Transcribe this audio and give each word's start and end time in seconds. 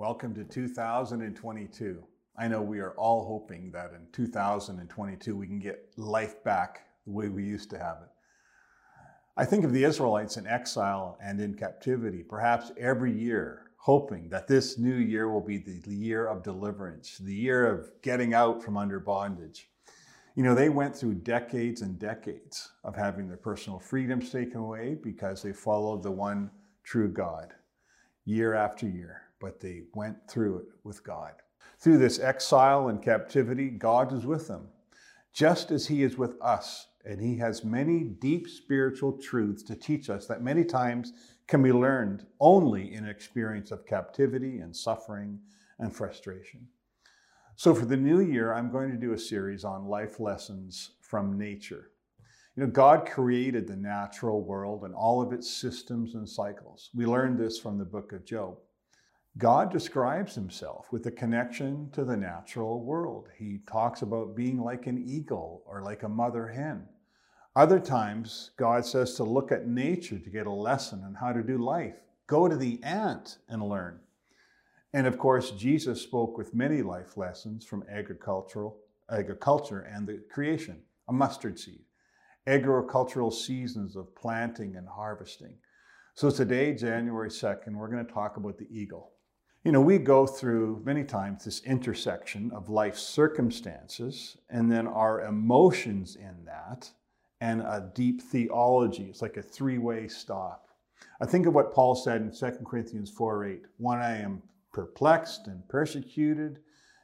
Welcome 0.00 0.34
to 0.36 0.44
2022. 0.44 2.02
I 2.34 2.48
know 2.48 2.62
we 2.62 2.78
are 2.78 2.92
all 2.92 3.26
hoping 3.26 3.70
that 3.72 3.92
in 3.92 4.06
2022 4.12 5.36
we 5.36 5.46
can 5.46 5.58
get 5.58 5.90
life 5.98 6.42
back 6.42 6.86
the 7.04 7.12
way 7.12 7.28
we 7.28 7.44
used 7.44 7.68
to 7.68 7.78
have 7.78 7.98
it. 8.00 8.08
I 9.36 9.44
think 9.44 9.62
of 9.62 9.74
the 9.74 9.84
Israelites 9.84 10.38
in 10.38 10.46
exile 10.46 11.18
and 11.22 11.38
in 11.38 11.52
captivity, 11.54 12.22
perhaps 12.22 12.72
every 12.78 13.12
year, 13.12 13.72
hoping 13.76 14.30
that 14.30 14.48
this 14.48 14.78
new 14.78 14.94
year 14.94 15.30
will 15.30 15.42
be 15.42 15.58
the 15.58 15.94
year 15.94 16.26
of 16.26 16.42
deliverance, 16.42 17.18
the 17.18 17.34
year 17.34 17.70
of 17.70 17.90
getting 18.00 18.32
out 18.32 18.62
from 18.62 18.78
under 18.78 19.00
bondage. 19.00 19.68
You 20.34 20.44
know, 20.44 20.54
they 20.54 20.70
went 20.70 20.96
through 20.96 21.16
decades 21.16 21.82
and 21.82 21.98
decades 21.98 22.72
of 22.84 22.96
having 22.96 23.28
their 23.28 23.36
personal 23.36 23.78
freedoms 23.78 24.30
taken 24.30 24.60
away 24.60 24.94
because 24.94 25.42
they 25.42 25.52
followed 25.52 26.02
the 26.02 26.10
one 26.10 26.50
true 26.84 27.12
God 27.12 27.52
year 28.24 28.54
after 28.54 28.88
year 28.88 29.24
but 29.40 29.60
they 29.60 29.82
went 29.94 30.16
through 30.28 30.58
it 30.58 30.66
with 30.84 31.02
God. 31.02 31.32
Through 31.78 31.98
this 31.98 32.18
exile 32.20 32.88
and 32.88 33.02
captivity, 33.02 33.70
God 33.70 34.12
is 34.12 34.26
with 34.26 34.48
them, 34.48 34.68
just 35.32 35.70
as 35.70 35.86
He 35.86 36.02
is 36.02 36.18
with 36.18 36.40
us. 36.42 36.86
And 37.04 37.20
He 37.20 37.38
has 37.38 37.64
many 37.64 38.04
deep 38.04 38.48
spiritual 38.48 39.12
truths 39.12 39.62
to 39.64 39.74
teach 39.74 40.10
us 40.10 40.26
that 40.26 40.42
many 40.42 40.64
times 40.64 41.12
can 41.46 41.62
be 41.62 41.72
learned 41.72 42.26
only 42.38 42.92
in 42.94 43.06
experience 43.06 43.70
of 43.70 43.86
captivity 43.86 44.58
and 44.58 44.76
suffering 44.76 45.40
and 45.78 45.94
frustration. 45.94 46.68
So, 47.56 47.74
for 47.74 47.86
the 47.86 47.96
new 47.96 48.20
year, 48.20 48.52
I'm 48.52 48.70
going 48.70 48.90
to 48.90 48.96
do 48.96 49.12
a 49.12 49.18
series 49.18 49.64
on 49.64 49.86
life 49.86 50.20
lessons 50.20 50.92
from 51.00 51.38
nature. 51.38 51.90
You 52.56 52.64
know, 52.64 52.72
God 52.72 53.06
created 53.06 53.66
the 53.66 53.76
natural 53.76 54.42
world 54.42 54.84
and 54.84 54.94
all 54.94 55.22
of 55.22 55.32
its 55.32 55.50
systems 55.50 56.14
and 56.14 56.28
cycles. 56.28 56.90
We 56.94 57.06
learned 57.06 57.38
this 57.38 57.58
from 57.58 57.78
the 57.78 57.84
book 57.84 58.12
of 58.12 58.24
Job. 58.24 58.58
God 59.38 59.72
describes 59.72 60.34
himself 60.34 60.86
with 60.90 61.06
a 61.06 61.10
connection 61.10 61.90
to 61.92 62.04
the 62.04 62.16
natural 62.16 62.82
world. 62.82 63.28
He 63.38 63.60
talks 63.66 64.02
about 64.02 64.34
being 64.34 64.60
like 64.60 64.86
an 64.86 65.02
eagle 65.06 65.62
or 65.66 65.82
like 65.82 66.02
a 66.02 66.08
mother 66.08 66.48
hen. 66.48 66.86
Other 67.54 67.78
times, 67.78 68.50
God 68.56 68.84
says 68.84 69.14
to 69.14 69.24
look 69.24 69.52
at 69.52 69.66
nature 69.66 70.18
to 70.18 70.30
get 70.30 70.46
a 70.46 70.52
lesson 70.52 71.02
on 71.04 71.14
how 71.14 71.32
to 71.32 71.42
do 71.42 71.58
life. 71.58 71.94
Go 72.26 72.48
to 72.48 72.56
the 72.56 72.82
ant 72.82 73.38
and 73.48 73.62
learn. 73.62 74.00
And 74.92 75.06
of 75.06 75.18
course, 75.18 75.52
Jesus 75.52 76.02
spoke 76.02 76.36
with 76.36 76.54
many 76.54 76.82
life 76.82 77.16
lessons 77.16 77.64
from 77.64 77.84
agricultural 77.88 78.78
agriculture 79.10 79.80
and 79.80 80.06
the 80.06 80.22
creation, 80.30 80.82
a 81.08 81.12
mustard 81.12 81.58
seed, 81.58 81.84
agricultural 82.46 83.30
seasons 83.30 83.96
of 83.96 84.14
planting 84.14 84.76
and 84.76 84.88
harvesting. 84.88 85.56
So 86.14 86.30
today, 86.30 86.74
January 86.74 87.30
2nd, 87.30 87.74
we're 87.74 87.88
going 87.88 88.04
to 88.04 88.12
talk 88.12 88.36
about 88.36 88.58
the 88.58 88.68
eagle. 88.70 89.12
You 89.62 89.72
know, 89.72 89.80
we 89.82 89.98
go 89.98 90.26
through 90.26 90.80
many 90.86 91.04
times 91.04 91.44
this 91.44 91.62
intersection 91.64 92.50
of 92.52 92.70
life 92.70 92.96
circumstances 92.96 94.38
and 94.48 94.72
then 94.72 94.86
our 94.86 95.20
emotions 95.20 96.16
in 96.16 96.46
that 96.46 96.90
and 97.42 97.60
a 97.60 97.90
deep 97.94 98.22
theology. 98.22 99.04
It's 99.04 99.20
like 99.20 99.36
a 99.36 99.42
three 99.42 99.76
way 99.76 100.08
stop. 100.08 100.68
I 101.20 101.26
think 101.26 101.44
of 101.44 101.52
what 101.52 101.74
Paul 101.74 101.94
said 101.94 102.22
in 102.22 102.32
2 102.32 102.64
Corinthians 102.64 103.10
4 103.10 103.44
8. 103.44 103.62
When 103.76 103.98
I 103.98 104.16
am 104.16 104.42
perplexed 104.72 105.46
and 105.46 105.68
persecuted 105.68 106.60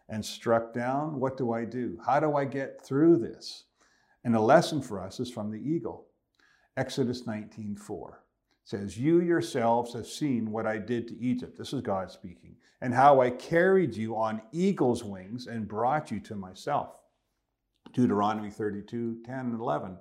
and 0.08 0.24
struck 0.24 0.72
down, 0.72 1.20
what 1.20 1.36
do 1.36 1.52
I 1.52 1.66
do? 1.66 1.98
How 2.06 2.20
do 2.20 2.36
I 2.36 2.46
get 2.46 2.80
through 2.80 3.18
this? 3.18 3.64
And 4.24 4.34
a 4.34 4.40
lesson 4.40 4.80
for 4.80 4.98
us 4.98 5.20
is 5.20 5.30
from 5.30 5.50
the 5.50 5.60
eagle. 5.60 6.06
Exodus 6.78 7.26
19 7.26 7.76
4 7.76 8.22
says, 8.66 8.98
You 8.98 9.20
yourselves 9.20 9.94
have 9.94 10.08
seen 10.08 10.50
what 10.50 10.66
I 10.66 10.76
did 10.76 11.06
to 11.08 11.18
Egypt. 11.20 11.56
This 11.56 11.72
is 11.72 11.80
God 11.82 12.10
speaking, 12.10 12.56
and 12.80 12.92
how 12.92 13.20
I 13.20 13.30
carried 13.30 13.94
you 13.94 14.16
on 14.16 14.42
eagle's 14.52 15.04
wings 15.04 15.46
and 15.46 15.68
brought 15.68 16.10
you 16.10 16.18
to 16.20 16.34
myself. 16.34 16.98
Deuteronomy 17.92 18.50
32 18.50 19.22
10 19.24 19.38
and 19.38 19.60
11. 19.60 19.96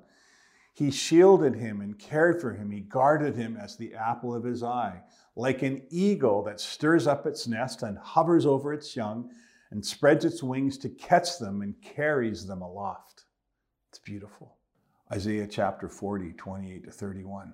He 0.74 0.90
shielded 0.90 1.56
him 1.56 1.80
and 1.80 1.98
cared 1.98 2.42
for 2.42 2.54
him. 2.54 2.72
He 2.72 2.82
guarded 2.82 3.36
him 3.36 3.56
as 3.56 3.78
the 3.78 3.94
apple 3.94 4.34
of 4.36 4.44
his 4.44 4.64
eye, 4.64 5.04
like 5.36 5.62
an 5.62 5.84
eagle 5.92 6.44
that 6.44 6.60
stirs 6.60 7.06
up 7.06 7.28
its 7.28 7.48
nest 7.48 7.84
and 7.84 8.00
hovers 8.00 8.48
over 8.48 8.74
its 8.74 8.96
young 8.96 9.30
and 9.70 9.86
spreads 9.86 10.26
its 10.26 10.42
wings 10.42 10.80
to 10.80 10.90
catch 10.90 11.38
them 11.38 11.62
and 11.62 11.80
carries 11.82 12.48
them 12.48 12.64
aloft. 12.64 13.26
It's 13.90 14.00
beautiful. 14.00 14.58
Isaiah 15.14 15.48
chapter 15.48 15.88
40, 15.88 16.34
28 16.34 16.84
to 16.86 16.92
31. 16.92 17.54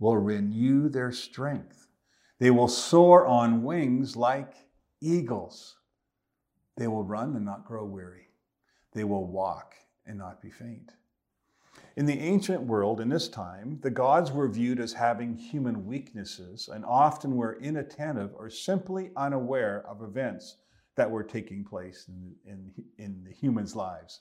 will 0.00 0.16
renew 0.16 0.88
their 0.88 1.12
strength. 1.12 1.86
They 2.40 2.50
will 2.50 2.68
soar 2.68 3.26
on 3.26 3.62
wings 3.62 4.16
like 4.16 4.54
eagles. 5.00 5.76
They 6.76 6.88
will 6.88 7.04
run 7.04 7.36
and 7.36 7.44
not 7.44 7.66
grow 7.66 7.84
weary. 7.84 8.28
They 8.92 9.04
will 9.04 9.26
walk 9.26 9.74
and 10.06 10.18
not 10.18 10.42
be 10.42 10.50
faint. 10.50 10.92
In 11.96 12.06
the 12.06 12.18
ancient 12.18 12.62
world, 12.62 13.00
in 13.00 13.10
this 13.10 13.28
time, 13.28 13.78
the 13.82 13.90
gods 13.90 14.32
were 14.32 14.48
viewed 14.48 14.80
as 14.80 14.94
having 14.94 15.36
human 15.36 15.84
weaknesses 15.84 16.68
and 16.72 16.84
often 16.84 17.36
were 17.36 17.58
inattentive 17.60 18.30
or 18.34 18.48
simply 18.48 19.10
unaware 19.16 19.84
of 19.86 20.02
events 20.02 20.56
that 20.96 21.10
were 21.10 21.22
taking 21.22 21.64
place 21.64 22.06
in, 22.08 22.34
in, 22.44 22.72
in 22.98 23.24
the 23.24 23.32
humans' 23.32 23.76
lives. 23.76 24.20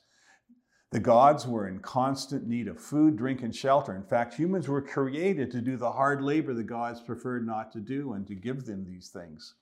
The 0.91 0.99
gods 0.99 1.45
were 1.45 1.67
in 1.67 1.79
constant 1.79 2.47
need 2.47 2.67
of 2.67 2.81
food, 2.81 3.15
drink, 3.15 3.43
and 3.43 3.55
shelter. 3.55 3.95
In 3.95 4.03
fact, 4.03 4.33
humans 4.33 4.67
were 4.67 4.81
created 4.81 5.51
to 5.51 5.61
do 5.61 5.77
the 5.77 5.91
hard 5.91 6.23
labor 6.23 6.53
the 6.55 6.63
gods 6.63 6.99
preferred 6.99 7.45
not 7.45 7.71
to 7.73 7.79
do 7.79 8.13
and 8.13 8.25
to 8.25 8.33
give 8.33 8.65
them 8.65 8.85
these 8.85 9.09
things. 9.09 9.53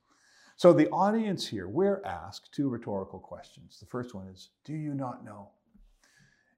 So, 0.56 0.72
the 0.72 0.90
audience 0.90 1.46
here, 1.46 1.68
we're 1.68 2.02
asked 2.06 2.54
two 2.54 2.70
rhetorical 2.70 3.20
questions. 3.20 3.78
The 3.80 3.86
first 3.88 4.16
one 4.16 4.28
is 4.28 4.52
Do 4.64 4.74
you 4.74 4.94
not 4.94 5.26
know? 5.26 5.50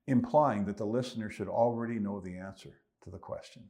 Implying 0.06 0.66
that 0.66 0.78
the 0.78 0.86
listener 0.86 1.31
should 1.31 1.50
already 1.50 1.97
know 1.97 2.19
the 2.19 2.38
answer 2.38 2.80
to 3.03 3.09
the 3.09 3.18
question. 3.18 3.63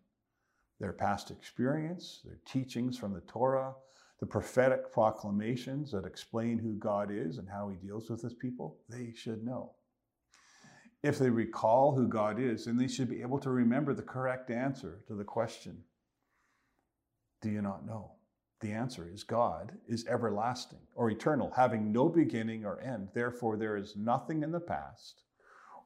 Their 0.82 0.94
past 0.94 1.32
experience, 1.32 2.22
their 2.26 2.40
teachings 2.46 2.98
from 2.98 3.14
the 3.14 3.22
Torah, 3.22 3.74
the 4.20 4.26
prophetic 4.26 4.92
proclamations 4.92 5.92
that 5.92 6.06
explain 6.06 6.60
who 6.60 6.74
God 6.74 7.10
is 7.10 7.38
and 7.38 7.48
how 7.48 7.70
he 7.70 7.78
deals 7.78 8.10
with 8.10 8.22
his 8.22 8.34
people, 8.34 8.78
they 8.90 9.14
should 9.16 9.46
know. 9.46 9.72
If 11.02 11.18
they 11.18 11.30
recall 11.30 11.96
who 11.96 12.08
God 12.08 12.40
is, 12.40 12.66
then 12.66 12.78
they 12.78 12.88
should 12.88 13.10
be 13.10 13.22
able 13.22 13.40
to 13.40 13.50
remember 13.50 13.94
the 13.94 14.02
correct 14.02 14.52
answer 14.52 15.00
to 15.08 15.16
the 15.16 15.24
question 15.24 15.84
Do 17.42 17.50
you 17.50 17.62
not 17.62 17.86
know? 17.86 18.12
The 18.60 18.72
answer 18.74 19.08
is 19.10 19.24
God 19.24 19.72
is 19.88 20.06
everlasting 20.08 20.82
or 20.94 21.10
eternal, 21.10 21.52
having 21.56 21.94
no 21.94 22.10
beginning 22.10 22.66
or 22.66 22.82
end. 22.82 23.10
Therefore, 23.14 23.56
there 23.56 23.78
is 23.78 23.96
nothing 23.96 24.44
in 24.44 24.52
the 24.52 24.60
past 24.60 25.24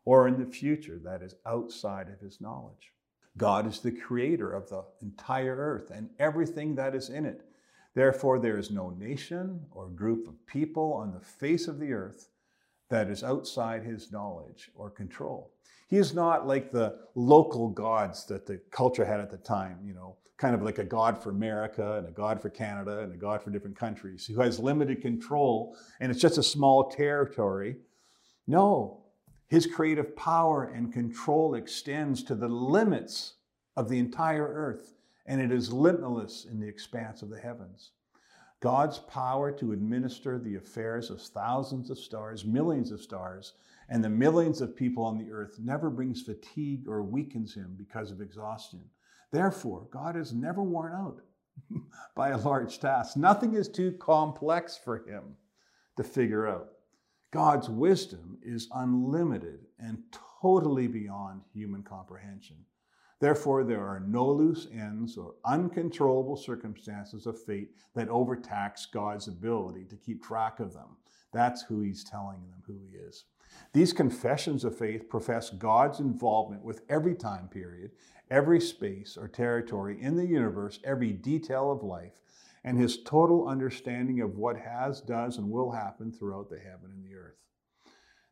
or 0.06 0.28
in 0.28 0.40
the 0.40 0.52
future 0.52 1.00
that 1.04 1.22
is 1.22 1.36
outside 1.46 2.10
of 2.10 2.20
his 2.20 2.42
knowledge. 2.42 2.94
God 3.38 3.68
is 3.68 3.80
the 3.80 3.92
creator 3.92 4.52
of 4.52 4.70
the 4.70 4.84
entire 5.02 5.56
earth 5.56 5.92
and 5.92 6.10
everything 6.18 6.76
that 6.76 6.96
is 6.96 7.10
in 7.10 7.26
it. 7.26 7.46
Therefore, 7.94 8.40
there 8.40 8.58
is 8.58 8.72
no 8.72 8.90
nation 8.90 9.68
or 9.72 9.88
group 9.90 10.28
of 10.28 10.46
people 10.48 10.94
on 10.94 11.14
the 11.14 11.20
face 11.20 11.68
of 11.68 11.80
the 11.80 11.94
earth 11.94 12.30
that 12.94 13.10
is 13.10 13.24
outside 13.24 13.84
his 13.84 14.12
knowledge 14.12 14.70
or 14.76 14.88
control. 14.88 15.52
He 15.88 15.98
is 15.98 16.14
not 16.14 16.48
like 16.48 16.70
the 16.70 17.00
local 17.16 17.70
gods 17.70 18.24
that 18.28 18.46
the 18.46 18.60
culture 18.70 19.04
had 19.04 19.20
at 19.20 19.32
the 19.32 19.38
time, 19.38 19.80
you 19.84 19.96
know, 19.96 20.16
kind 20.38 20.54
of 20.54 20.62
like 20.62 20.78
a 20.78 20.84
god 20.84 21.18
for 21.18 21.32
America 21.32 21.98
and 21.98 22.08
a 22.08 22.12
god 22.12 22.40
for 22.40 22.52
Canada 22.52 23.00
and 23.00 23.12
a 23.12 23.18
god 23.18 23.42
for 23.42 23.50
different 23.50 23.76
countries 23.76 24.28
who 24.28 24.40
has 24.40 24.60
limited 24.60 25.02
control 25.02 25.76
and 26.02 26.12
it's 26.12 26.22
just 26.22 26.38
a 26.38 26.44
small 26.44 26.92
territory. 26.92 27.78
No, 28.46 29.02
his 29.48 29.66
creative 29.66 30.16
power 30.16 30.66
and 30.66 30.94
control 30.94 31.56
extends 31.56 32.22
to 32.26 32.36
the 32.36 32.48
limits 32.48 33.38
of 33.76 33.90
the 33.90 33.98
entire 33.98 34.48
earth 34.48 34.94
and 35.26 35.42
it 35.42 35.52
is 35.52 35.74
limitless 35.74 36.46
in 36.46 36.60
the 36.60 36.68
expanse 36.68 37.24
of 37.24 37.32
the 37.32 37.40
heavens. 37.40 37.90
God's 38.64 38.98
power 38.98 39.52
to 39.52 39.74
administer 39.74 40.40
the 40.40 40.56
affairs 40.56 41.10
of 41.10 41.22
thousands 41.22 41.90
of 41.90 42.00
stars, 42.00 42.46
millions 42.46 42.92
of 42.92 43.02
stars, 43.02 43.56
and 43.90 44.02
the 44.02 44.10
millions 44.10 44.62
of 44.62 44.74
people 44.74 45.04
on 45.04 45.18
the 45.18 45.34
earth 45.34 45.60
never 45.60 45.90
brings 45.90 46.22
fatigue 46.22 46.88
or 46.88 47.04
weakens 47.04 47.54
him 47.54 47.76
because 47.78 48.10
of 48.10 48.22
exhaustion. 48.22 48.80
Therefore, 49.32 49.90
God 49.92 50.16
is 50.16 50.32
never 50.32 50.64
worn 50.64 50.94
out 50.94 51.20
by 52.16 52.30
a 52.30 52.38
large 52.38 52.80
task. 52.80 53.18
Nothing 53.18 53.56
is 53.56 53.68
too 53.68 53.92
complex 54.00 54.78
for 54.78 55.00
him 55.00 55.36
to 55.98 56.04
figure 56.06 56.48
out. 56.48 56.70
God's 57.32 57.68
wisdom 57.68 58.38
is 58.42 58.70
unlimited 58.74 59.60
and 59.78 60.04
totally 60.42 60.88
beyond 60.88 61.42
human 61.54 61.84
comprehension. 61.84 62.64
Therefore, 63.24 63.64
there 63.64 63.88
are 63.88 64.02
no 64.02 64.30
loose 64.30 64.68
ends 64.74 65.16
or 65.16 65.36
uncontrollable 65.46 66.36
circumstances 66.36 67.26
of 67.26 67.42
fate 67.42 67.70
that 67.96 68.10
overtax 68.10 68.86
God's 68.86 69.30
ability 69.30 69.86
to 69.86 69.96
keep 69.96 70.22
track 70.22 70.60
of 70.60 70.74
them. 70.74 70.98
That's 71.32 71.62
who 71.62 71.80
he's 71.80 72.04
telling 72.04 72.42
them 72.50 72.62
who 72.68 72.78
he 72.78 72.98
is. 72.98 73.24
These 73.72 73.94
confessions 73.94 74.66
of 74.66 74.78
faith 74.78 75.08
profess 75.08 75.52
God's 75.52 76.02
involvement 76.02 76.66
with 76.66 76.82
every 76.90 77.16
time 77.16 77.48
period, 77.48 77.92
every 78.30 78.60
space 78.60 79.16
or 79.16 79.30
territory 79.30 80.02
in 80.02 80.18
the 80.18 80.28
universe, 80.28 80.82
every 80.84 81.14
detail 81.14 81.72
of 81.72 81.82
life, 81.82 82.20
and 82.66 82.78
his 82.78 83.04
total 83.04 83.48
understanding 83.48 84.20
of 84.20 84.36
what 84.36 84.58
has, 84.58 85.00
does, 85.00 85.38
and 85.38 85.50
will 85.50 85.72
happen 85.72 86.12
throughout 86.12 86.50
the 86.50 86.60
heaven 86.60 86.92
and 86.94 87.06
the 87.06 87.16
earth. 87.16 87.38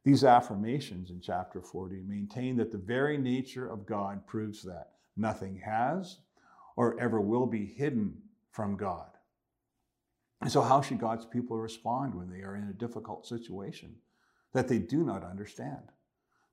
These 0.04 0.24
affirmations 0.24 1.12
in 1.12 1.22
chapter 1.22 1.62
40 1.62 2.02
maintain 2.08 2.58
that 2.58 2.72
the 2.72 2.78
very 2.78 3.18
nature 3.18 3.70
of 3.70 3.86
God 3.86 4.26
proves 4.26 4.64
that 4.64 4.94
nothing 5.16 5.62
has 5.64 6.18
or 6.76 7.00
ever 7.00 7.22
will 7.22 7.46
be 7.46 7.66
hidden 7.66 8.18
from 8.52 8.78
God. 8.78 9.10
And 10.42 10.52
so, 10.52 10.62
how 10.62 10.82
should 10.82 11.00
God's 11.00 11.26
people 11.26 11.58
respond 11.58 12.16
when 12.16 12.32
they 12.32 12.42
are 12.42 12.56
in 12.56 12.68
a 12.68 12.74
difficult 12.74 13.28
situation 13.28 13.96
that 14.54 14.68
they 14.68 14.80
do 14.80 15.04
not 15.04 15.24
understand? 15.24 15.92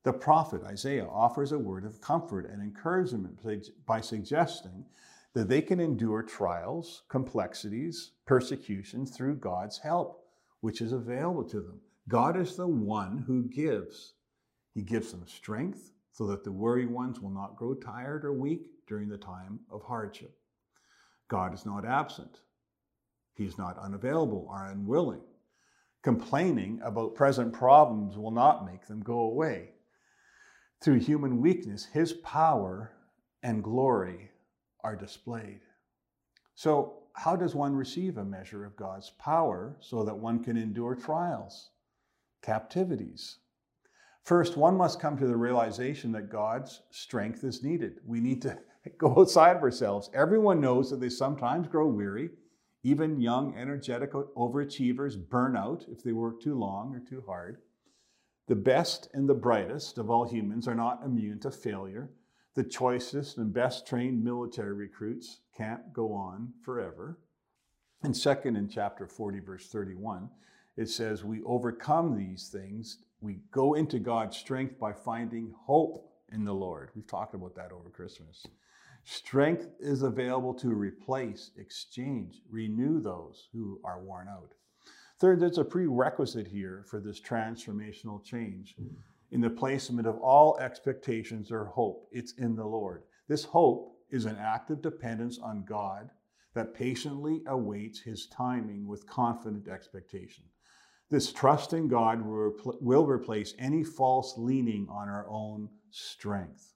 The 0.03 0.13
prophet 0.13 0.63
Isaiah 0.63 1.07
offers 1.07 1.51
a 1.51 1.59
word 1.59 1.85
of 1.85 1.99
comfort 1.99 2.45
and 2.49 2.61
encouragement 2.61 3.39
by 3.85 3.99
suggesting 4.01 4.85
that 5.33 5.49
they 5.49 5.61
can 5.61 5.79
endure 5.79 6.21
trials, 6.21 7.03
complexities, 7.09 8.11
persecutions 8.25 9.11
through 9.11 9.35
God's 9.35 9.79
help, 9.79 10.23
which 10.61 10.81
is 10.81 10.91
available 10.91 11.43
to 11.45 11.59
them. 11.59 11.81
God 12.09 12.37
is 12.37 12.55
the 12.55 12.67
one 12.67 13.23
who 13.27 13.43
gives. 13.43 14.13
He 14.73 14.81
gives 14.81 15.11
them 15.11 15.27
strength 15.27 15.91
so 16.11 16.25
that 16.27 16.43
the 16.43 16.51
weary 16.51 16.87
ones 16.87 17.19
will 17.19 17.29
not 17.29 17.55
grow 17.55 17.75
tired 17.75 18.25
or 18.25 18.33
weak 18.33 18.71
during 18.87 19.07
the 19.07 19.17
time 19.17 19.59
of 19.69 19.83
hardship. 19.83 20.35
God 21.27 21.53
is 21.53 21.67
not 21.67 21.85
absent. 21.85 22.41
He 23.35 23.45
is 23.45 23.59
not 23.59 23.77
unavailable 23.77 24.47
or 24.49 24.65
unwilling. 24.65 25.21
Complaining 26.01 26.81
about 26.83 27.13
present 27.13 27.53
problems 27.53 28.17
will 28.17 28.31
not 28.31 28.65
make 28.65 28.87
them 28.87 29.01
go 29.01 29.19
away. 29.19 29.69
Through 30.81 31.01
human 31.01 31.39
weakness, 31.39 31.85
his 31.85 32.13
power 32.13 32.91
and 33.43 33.63
glory 33.63 34.31
are 34.83 34.95
displayed. 34.95 35.61
So, 36.55 37.03
how 37.13 37.35
does 37.35 37.53
one 37.53 37.75
receive 37.75 38.17
a 38.17 38.25
measure 38.25 38.65
of 38.65 38.77
God's 38.77 39.11
power 39.11 39.77
so 39.79 40.03
that 40.03 40.17
one 40.17 40.43
can 40.43 40.57
endure 40.57 40.95
trials? 40.95 41.69
Captivities. 42.41 43.39
First, 44.23 44.57
one 44.57 44.77
must 44.77 44.99
come 44.99 45.17
to 45.17 45.27
the 45.27 45.35
realization 45.35 46.11
that 46.11 46.29
God's 46.29 46.81
strength 46.91 47.43
is 47.43 47.63
needed. 47.63 47.99
We 48.05 48.19
need 48.19 48.41
to 48.43 48.59
go 48.97 49.19
outside 49.19 49.55
of 49.55 49.63
ourselves. 49.63 50.09
Everyone 50.13 50.61
knows 50.61 50.89
that 50.89 50.99
they 50.99 51.09
sometimes 51.09 51.67
grow 51.67 51.87
weary. 51.87 52.29
Even 52.83 53.19
young, 53.19 53.55
energetic 53.57 54.13
overachievers 54.13 55.17
burn 55.29 55.57
out 55.57 55.85
if 55.89 56.03
they 56.03 56.13
work 56.13 56.41
too 56.41 56.57
long 56.57 56.95
or 56.95 56.99
too 56.99 57.23
hard. 57.25 57.57
The 58.47 58.55
best 58.55 59.09
and 59.13 59.27
the 59.27 59.35
brightest 59.35 59.97
of 59.97 60.09
all 60.09 60.27
humans 60.27 60.67
are 60.67 60.75
not 60.75 61.03
immune 61.03 61.39
to 61.41 61.51
failure. 61.51 62.09
The 62.55 62.63
choicest 62.63 63.37
and 63.37 63.53
best 63.53 63.85
trained 63.85 64.23
military 64.23 64.73
recruits 64.73 65.41
can't 65.55 65.93
go 65.93 66.13
on 66.13 66.53
forever. 66.63 67.19
And 68.01 68.15
second, 68.15 68.55
in 68.55 68.69
chapter 68.69 69.05
40, 69.05 69.39
verse 69.39 69.67
31, 69.67 70.29
it 70.79 70.87
says 70.87 71.25
we 71.25 71.41
overcome 71.43 72.15
these 72.15 72.47
things. 72.47 72.99
We 73.19 73.41
go 73.51 73.73
into 73.73 73.99
God's 73.99 74.37
strength 74.37 74.79
by 74.79 74.93
finding 74.93 75.53
hope 75.65 76.09
in 76.31 76.45
the 76.45 76.53
Lord. 76.53 76.91
We've 76.95 77.05
talked 77.05 77.35
about 77.35 77.53
that 77.55 77.73
over 77.73 77.89
Christmas. 77.89 78.47
Strength 79.03 79.67
is 79.81 80.03
available 80.03 80.53
to 80.53 80.69
replace, 80.69 81.51
exchange, 81.57 82.41
renew 82.49 83.01
those 83.01 83.49
who 83.51 83.81
are 83.83 83.99
worn 83.99 84.29
out. 84.29 84.53
Third, 85.19 85.41
there's 85.41 85.57
a 85.57 85.65
prerequisite 85.65 86.47
here 86.47 86.85
for 86.87 87.01
this 87.01 87.19
transformational 87.19 88.23
change. 88.23 88.77
In 89.31 89.41
the 89.41 89.49
placement 89.49 90.07
of 90.07 90.17
all 90.19 90.57
expectations 90.59 91.51
or 91.51 91.65
hope, 91.65 92.07
it's 92.13 92.31
in 92.37 92.55
the 92.55 92.65
Lord. 92.65 93.03
This 93.27 93.43
hope 93.43 93.97
is 94.11 94.23
an 94.23 94.37
active 94.39 94.81
dependence 94.81 95.39
on 95.39 95.65
God 95.65 96.09
that 96.53 96.73
patiently 96.73 97.41
awaits 97.47 97.99
his 97.99 98.27
timing 98.27 98.87
with 98.87 99.05
confident 99.05 99.67
expectation. 99.67 100.45
This 101.09 101.33
trust 101.33 101.73
in 101.73 101.87
God 101.87 102.23
will 102.23 103.07
replace 103.07 103.55
any 103.57 103.83
false 103.83 104.35
leaning 104.37 104.87
on 104.89 105.09
our 105.09 105.27
own 105.27 105.69
strength. 105.89 106.75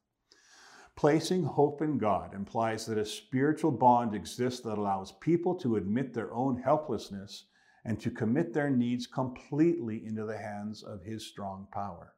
Placing 0.95 1.43
hope 1.43 1.81
in 1.81 1.97
God 1.97 2.33
implies 2.33 2.85
that 2.85 2.97
a 2.97 3.05
spiritual 3.05 3.71
bond 3.71 4.15
exists 4.15 4.61
that 4.61 4.77
allows 4.77 5.11
people 5.21 5.55
to 5.55 5.75
admit 5.75 6.13
their 6.13 6.33
own 6.33 6.61
helplessness 6.61 7.45
and 7.85 7.99
to 7.99 8.09
commit 8.09 8.53
their 8.53 8.69
needs 8.69 9.05
completely 9.05 10.05
into 10.05 10.25
the 10.25 10.37
hands 10.37 10.83
of 10.83 11.03
His 11.03 11.25
strong 11.25 11.67
power. 11.71 12.13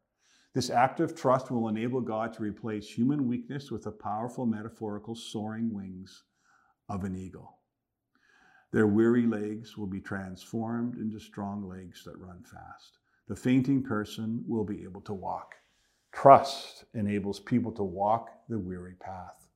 This 0.54 0.70
act 0.70 1.02
of 1.02 1.16
trust 1.16 1.52
will 1.52 1.68
enable 1.68 2.00
God 2.00 2.32
to 2.34 2.44
replace 2.44 2.90
human 2.90 3.28
weakness 3.28 3.72
with 3.72 3.84
the 3.84 3.92
powerful 3.92 4.46
metaphorical 4.46 5.16
soaring 5.16 5.74
wings 5.74 6.24
of 6.88 7.04
an 7.04 7.16
eagle. 7.16 7.58
Their 8.76 8.88
weary 8.88 9.26
legs 9.26 9.78
will 9.78 9.88
be 9.88 10.02
transformed 10.02 10.98
into 10.98 11.18
strong 11.18 11.66
legs 11.66 12.04
that 12.04 12.18
run 12.18 12.44
fast. 12.44 12.98
The 13.30 13.36
fainting 13.38 13.82
person 13.82 14.44
will 14.46 14.66
be 14.66 14.84
able 14.84 15.00
to 15.04 15.14
walk. 15.14 15.56
Trust 16.12 16.84
enables 16.94 17.40
people 17.40 17.72
to 17.72 17.84
walk 17.84 18.32
the 18.50 18.60
weary 18.60 18.96
path. 19.00 19.48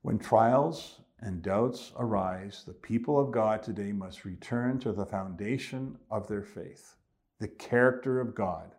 When 0.00 0.18
trials 0.18 1.02
and 1.20 1.42
doubts 1.42 1.92
arise, 1.98 2.64
the 2.66 2.72
people 2.72 3.20
of 3.20 3.30
God 3.30 3.62
today 3.62 3.92
must 3.92 4.24
return 4.24 4.78
to 4.78 4.92
the 4.94 5.04
foundation 5.04 5.98
of 6.10 6.26
their 6.26 6.44
faith, 6.44 6.94
the 7.40 7.48
character 7.48 8.22
of 8.22 8.34
God 8.34 8.74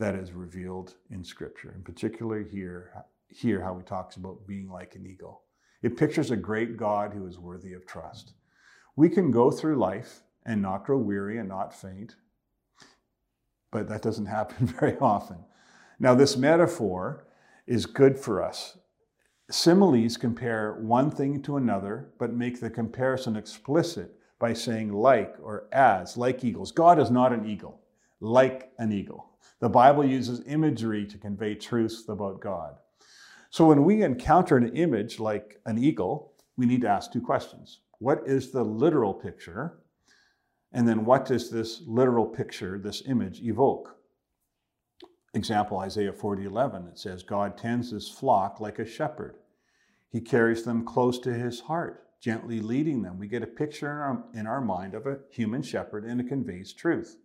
that 0.00 0.16
is 0.16 0.32
revealed 0.32 0.96
in 1.10 1.22
Scripture. 1.22 1.72
In 1.76 1.84
particular, 1.84 2.42
here, 2.42 3.04
here 3.28 3.62
how 3.62 3.78
he 3.78 3.84
talks 3.84 4.16
about 4.16 4.48
being 4.48 4.68
like 4.68 4.96
an 4.96 5.06
eagle. 5.06 5.42
It 5.80 5.96
pictures 5.96 6.32
a 6.32 6.36
great 6.36 6.76
God 6.76 7.12
who 7.12 7.28
is 7.28 7.38
worthy 7.38 7.74
of 7.74 7.86
trust. 7.86 8.32
We 8.96 9.08
can 9.08 9.30
go 9.30 9.50
through 9.50 9.76
life 9.76 10.22
and 10.46 10.62
not 10.62 10.84
grow 10.84 10.98
weary 10.98 11.38
and 11.38 11.48
not 11.48 11.74
faint, 11.74 12.16
but 13.72 13.88
that 13.88 14.02
doesn't 14.02 14.26
happen 14.38 14.66
very 14.66 14.96
often. 14.98 15.38
Now, 15.98 16.14
this 16.14 16.36
metaphor 16.36 17.26
is 17.66 17.86
good 17.86 18.18
for 18.18 18.42
us. 18.42 18.78
Similes 19.50 20.16
compare 20.16 20.78
one 20.80 21.10
thing 21.10 21.42
to 21.42 21.56
another, 21.56 22.10
but 22.18 22.32
make 22.32 22.60
the 22.60 22.70
comparison 22.70 23.36
explicit 23.36 24.14
by 24.38 24.52
saying 24.52 24.92
like 24.92 25.36
or 25.42 25.68
as, 25.72 26.16
like 26.16 26.44
eagles. 26.44 26.72
God 26.72 26.98
is 26.98 27.10
not 27.10 27.32
an 27.32 27.46
eagle, 27.46 27.80
like 28.20 28.72
an 28.78 28.92
eagle. 28.92 29.30
The 29.60 29.68
Bible 29.68 30.04
uses 30.04 30.42
imagery 30.46 31.06
to 31.06 31.18
convey 31.18 31.54
truths 31.54 32.08
about 32.08 32.40
God. 32.40 32.76
So 33.50 33.68
when 33.68 33.84
we 33.84 34.02
encounter 34.02 34.56
an 34.56 34.74
image 34.76 35.20
like 35.20 35.60
an 35.66 35.78
eagle, 35.78 36.32
we 36.56 36.66
need 36.66 36.80
to 36.80 36.88
ask 36.88 37.12
two 37.12 37.20
questions 37.20 37.80
what 37.98 38.22
is 38.26 38.50
the 38.50 38.64
literal 38.64 39.14
picture? 39.14 39.78
And 40.72 40.88
then 40.88 41.04
what 41.04 41.24
does 41.24 41.50
this 41.50 41.82
literal 41.86 42.26
picture, 42.26 42.78
this 42.78 43.02
image, 43.06 43.40
evoke? 43.40 43.96
Example 45.34 45.78
Isaiah 45.78 46.12
40 46.12 46.44
11, 46.44 46.88
it 46.88 46.98
says, 46.98 47.22
God 47.22 47.56
tends 47.56 47.90
his 47.90 48.08
flock 48.08 48.60
like 48.60 48.78
a 48.78 48.86
shepherd. 48.86 49.36
He 50.10 50.20
carries 50.20 50.62
them 50.62 50.84
close 50.84 51.18
to 51.20 51.32
his 51.32 51.60
heart, 51.60 52.06
gently 52.20 52.60
leading 52.60 53.02
them. 53.02 53.18
We 53.18 53.26
get 53.26 53.42
a 53.42 53.48
picture 53.48 53.90
in 53.90 53.98
our, 53.98 54.24
in 54.34 54.46
our 54.46 54.60
mind 54.60 54.94
of 54.94 55.06
a 55.06 55.18
human 55.30 55.62
shepherd 55.62 56.04
and 56.04 56.20
it 56.20 56.28
conveys 56.28 56.72
truth. 56.72 57.18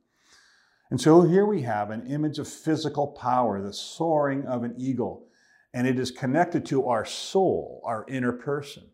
And 0.89 0.99
so 0.99 1.21
here 1.21 1.45
we 1.45 1.61
have 1.61 1.91
an 1.91 2.07
image 2.07 2.39
of 2.39 2.47
physical 2.47 3.07
power, 3.07 3.61
the 3.61 3.73
soaring 3.73 4.45
of 4.47 4.63
an 4.63 4.73
eagle, 4.77 5.27
and 5.71 5.85
it 5.85 5.99
is 5.99 6.09
connected 6.09 6.65
to 6.67 6.87
our 6.87 7.05
soul, 7.05 7.81
our 7.85 8.05
inner 8.07 8.31
person. 8.31 8.85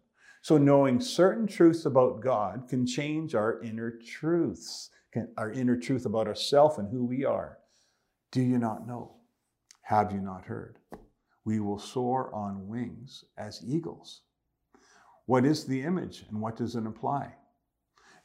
So, 0.45 0.59
knowing 0.59 1.01
certain 1.01 1.47
truths 1.47 1.87
about 1.87 2.21
God 2.21 2.67
can 2.69 2.85
change 2.85 3.33
our 3.33 3.59
inner 3.63 3.89
truths, 3.89 4.91
our 5.37 5.51
inner 5.51 5.75
truth 5.75 6.05
about 6.05 6.27
ourselves 6.27 6.77
and 6.77 6.87
who 6.87 7.03
we 7.03 7.25
are. 7.25 7.57
Do 8.31 8.43
you 8.43 8.59
not 8.59 8.85
know? 8.85 9.15
Have 9.81 10.11
you 10.11 10.21
not 10.21 10.45
heard? 10.45 10.77
We 11.45 11.59
will 11.59 11.79
soar 11.79 12.31
on 12.31 12.67
wings 12.67 13.23
as 13.35 13.63
eagles. 13.65 14.21
What 15.25 15.47
is 15.47 15.65
the 15.65 15.81
image 15.81 16.25
and 16.29 16.39
what 16.39 16.57
does 16.57 16.75
it 16.75 16.85
imply? 16.85 17.33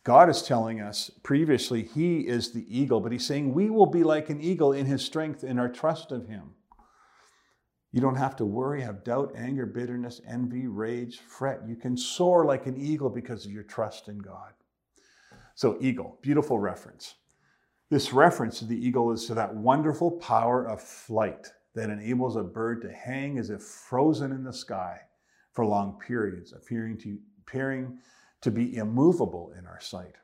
God 0.05 0.29
is 0.29 0.43
telling 0.43 0.79
us 0.79 1.11
previously 1.23 1.85
He 1.85 2.29
is 2.29 2.53
the 2.53 2.67
eagle, 2.69 3.01
but 3.01 3.13
He's 3.13 3.25
saying 3.25 3.55
we 3.55 3.71
will 3.71 3.87
be 3.87 4.05
like 4.05 4.29
an 4.29 4.43
eagle 4.43 4.75
in 4.75 4.85
His 4.85 5.03
strength 5.03 5.43
and 5.43 5.59
our 5.59 5.71
trust 5.71 6.13
of 6.13 6.29
Him. 6.29 6.51
You 7.93 8.01
don't 8.01 8.17
have 8.17 8.37
to 8.37 8.45
worry, 8.45 8.83
have 8.83 9.03
doubt, 9.03 9.33
anger, 9.37 9.67
bitterness, 9.67 10.21
envy, 10.27 10.69
rage, 10.69 11.19
fret. 11.19 11.63
You 11.67 11.75
can 11.75 11.97
soar 11.97 12.45
like 12.45 12.67
an 12.67 12.77
eagle 12.77 13.11
because 13.11 13.45
of 13.45 13.53
your 13.53 13.65
trust 13.65 14.09
in 14.09 14.19
God. 14.19 14.53
So, 15.57 15.77
eagle, 15.81 16.19
beautiful 16.23 16.59
reference. 16.59 17.17
This 17.91 18.13
reference 18.13 18.61
to 18.61 18.65
the 18.65 18.87
eagle 18.87 19.11
is 19.11 19.27
to 19.27 19.35
that 19.35 19.55
wonderful 19.55 20.13
power 20.13 20.65
of 20.65 20.81
flight 20.81 21.49
that 21.75 21.91
enables 21.91 22.37
a 22.37 22.43
bird 22.43 22.81
to 22.83 22.93
hang 22.93 23.39
as 23.39 23.51
if 23.51 23.61
frozen 23.63 24.31
in 24.31 24.45
the 24.45 24.53
sky 24.53 25.01
for 25.53 25.67
long 25.67 25.99
periods, 25.99 26.53
appearing 26.53 26.97
to, 26.99 27.19
appearing 27.41 27.99
to 28.41 28.53
be 28.53 28.77
immovable 28.77 29.53
in 29.59 29.67
our 29.67 29.81
sight. 29.81 30.15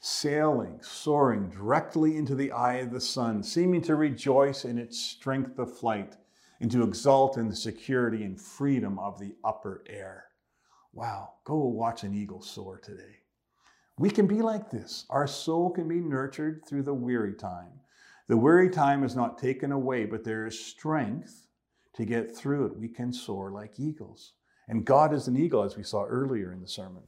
Sailing, 0.00 0.80
soaring 0.82 1.48
directly 1.50 2.16
into 2.16 2.34
the 2.34 2.50
eye 2.50 2.78
of 2.78 2.90
the 2.90 3.00
sun, 3.00 3.44
seeming 3.44 3.82
to 3.82 3.94
rejoice 3.94 4.64
in 4.64 4.76
its 4.76 4.98
strength 4.98 5.60
of 5.60 5.78
flight 5.78 6.16
and 6.62 6.70
to 6.70 6.84
exult 6.84 7.36
in 7.36 7.48
the 7.48 7.56
security 7.56 8.22
and 8.22 8.40
freedom 8.40 8.96
of 9.00 9.18
the 9.18 9.34
upper 9.44 9.82
air. 9.88 10.26
Wow, 10.92 11.34
go 11.44 11.56
watch 11.56 12.04
an 12.04 12.14
eagle 12.14 12.40
soar 12.40 12.78
today. 12.78 13.16
We 13.98 14.10
can 14.10 14.28
be 14.28 14.42
like 14.42 14.70
this. 14.70 15.04
Our 15.10 15.26
soul 15.26 15.70
can 15.70 15.88
be 15.88 16.00
nurtured 16.00 16.64
through 16.64 16.84
the 16.84 16.94
weary 16.94 17.34
time. 17.34 17.72
The 18.28 18.36
weary 18.36 18.70
time 18.70 19.02
is 19.02 19.16
not 19.16 19.38
taken 19.38 19.72
away, 19.72 20.04
but 20.06 20.22
there 20.22 20.46
is 20.46 20.58
strength 20.58 21.48
to 21.96 22.04
get 22.04 22.34
through 22.34 22.66
it. 22.66 22.78
We 22.78 22.88
can 22.88 23.12
soar 23.12 23.50
like 23.50 23.80
eagles. 23.80 24.34
And 24.68 24.84
God 24.84 25.12
is 25.12 25.26
an 25.26 25.36
eagle, 25.36 25.64
as 25.64 25.76
we 25.76 25.82
saw 25.82 26.04
earlier 26.04 26.52
in 26.52 26.60
the 26.60 26.68
sermon. 26.68 27.02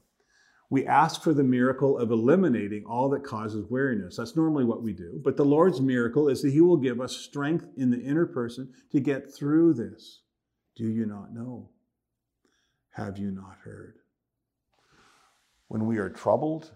We 0.71 0.87
ask 0.87 1.23
for 1.23 1.35
the 1.35 1.45
miracle 1.45 1.99
of 1.99 2.11
eliminating 2.11 2.85
all 2.85 3.09
that 3.11 3.23
causes 3.23 3.67
weariness. 3.69 4.17
That's 4.17 4.35
normally 4.35 4.65
what 4.65 4.83
we 4.83 4.93
do. 4.93 5.21
But 5.23 5.37
the 5.37 5.45
Lord's 5.45 5.81
miracle 5.81 6.29
is 6.29 6.43
that 6.43 6.53
He 6.53 6.61
will 6.61 6.77
give 6.77 7.01
us 7.01 7.17
strength 7.17 7.67
in 7.77 7.91
the 7.91 8.01
inner 8.01 8.27
person 8.27 8.73
to 8.91 9.01
get 9.01 9.33
through 9.33 9.75
this. 9.75 10.23
Do 10.77 10.85
you 10.85 11.07
not 11.07 11.33
know? 11.33 11.71
Have 12.91 13.19
you 13.19 13.31
not 13.31 13.59
heard? 13.63 13.97
When 15.69 15.87
we 15.87 15.99
are 15.99 16.11
troubled 16.11 16.73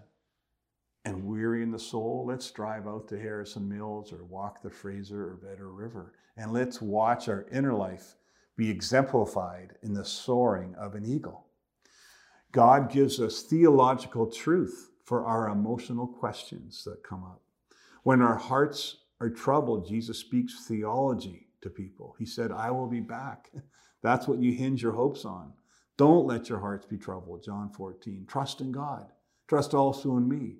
and 1.05 1.25
weary 1.25 1.63
in 1.63 1.71
the 1.71 1.79
soul, 1.79 2.25
let's 2.27 2.51
drive 2.51 2.87
out 2.87 3.07
to 3.07 3.19
Harrison 3.19 3.67
Mills 3.67 4.13
or 4.13 4.23
walk 4.23 4.61
the 4.61 4.69
Fraser 4.69 5.23
or 5.23 5.39
Vedder 5.41 5.71
River. 5.71 6.13
And 6.37 6.53
let's 6.53 6.81
watch 6.81 7.27
our 7.27 7.45
inner 7.51 7.73
life 7.73 8.15
be 8.55 8.69
exemplified 8.69 9.75
in 9.81 9.93
the 9.93 10.05
soaring 10.05 10.75
of 10.75 10.95
an 10.95 11.05
eagle. 11.05 11.48
God 12.51 12.91
gives 12.91 13.19
us 13.19 13.43
theological 13.43 14.25
truth 14.27 14.91
for 15.03 15.25
our 15.25 15.49
emotional 15.49 16.07
questions 16.07 16.83
that 16.83 17.03
come 17.03 17.23
up. 17.23 17.41
When 18.03 18.21
our 18.21 18.37
hearts 18.37 18.97
are 19.21 19.29
troubled, 19.29 19.87
Jesus 19.87 20.17
speaks 20.17 20.65
theology 20.65 21.47
to 21.61 21.69
people. 21.69 22.15
He 22.17 22.25
said, 22.25 22.51
I 22.51 22.71
will 22.71 22.87
be 22.87 23.01
back. 23.01 23.51
That's 24.01 24.27
what 24.27 24.39
you 24.39 24.53
hinge 24.53 24.81
your 24.81 24.93
hopes 24.93 25.25
on. 25.25 25.53
Don't 25.97 26.25
let 26.25 26.47
your 26.47 26.59
hearts 26.59 26.85
be 26.85 26.97
troubled. 26.97 27.43
John 27.43 27.69
14. 27.69 28.25
Trust 28.27 28.61
in 28.61 28.71
God. 28.71 29.07
Trust 29.47 29.73
also 29.73 30.15
in 30.17 30.27
me. 30.27 30.55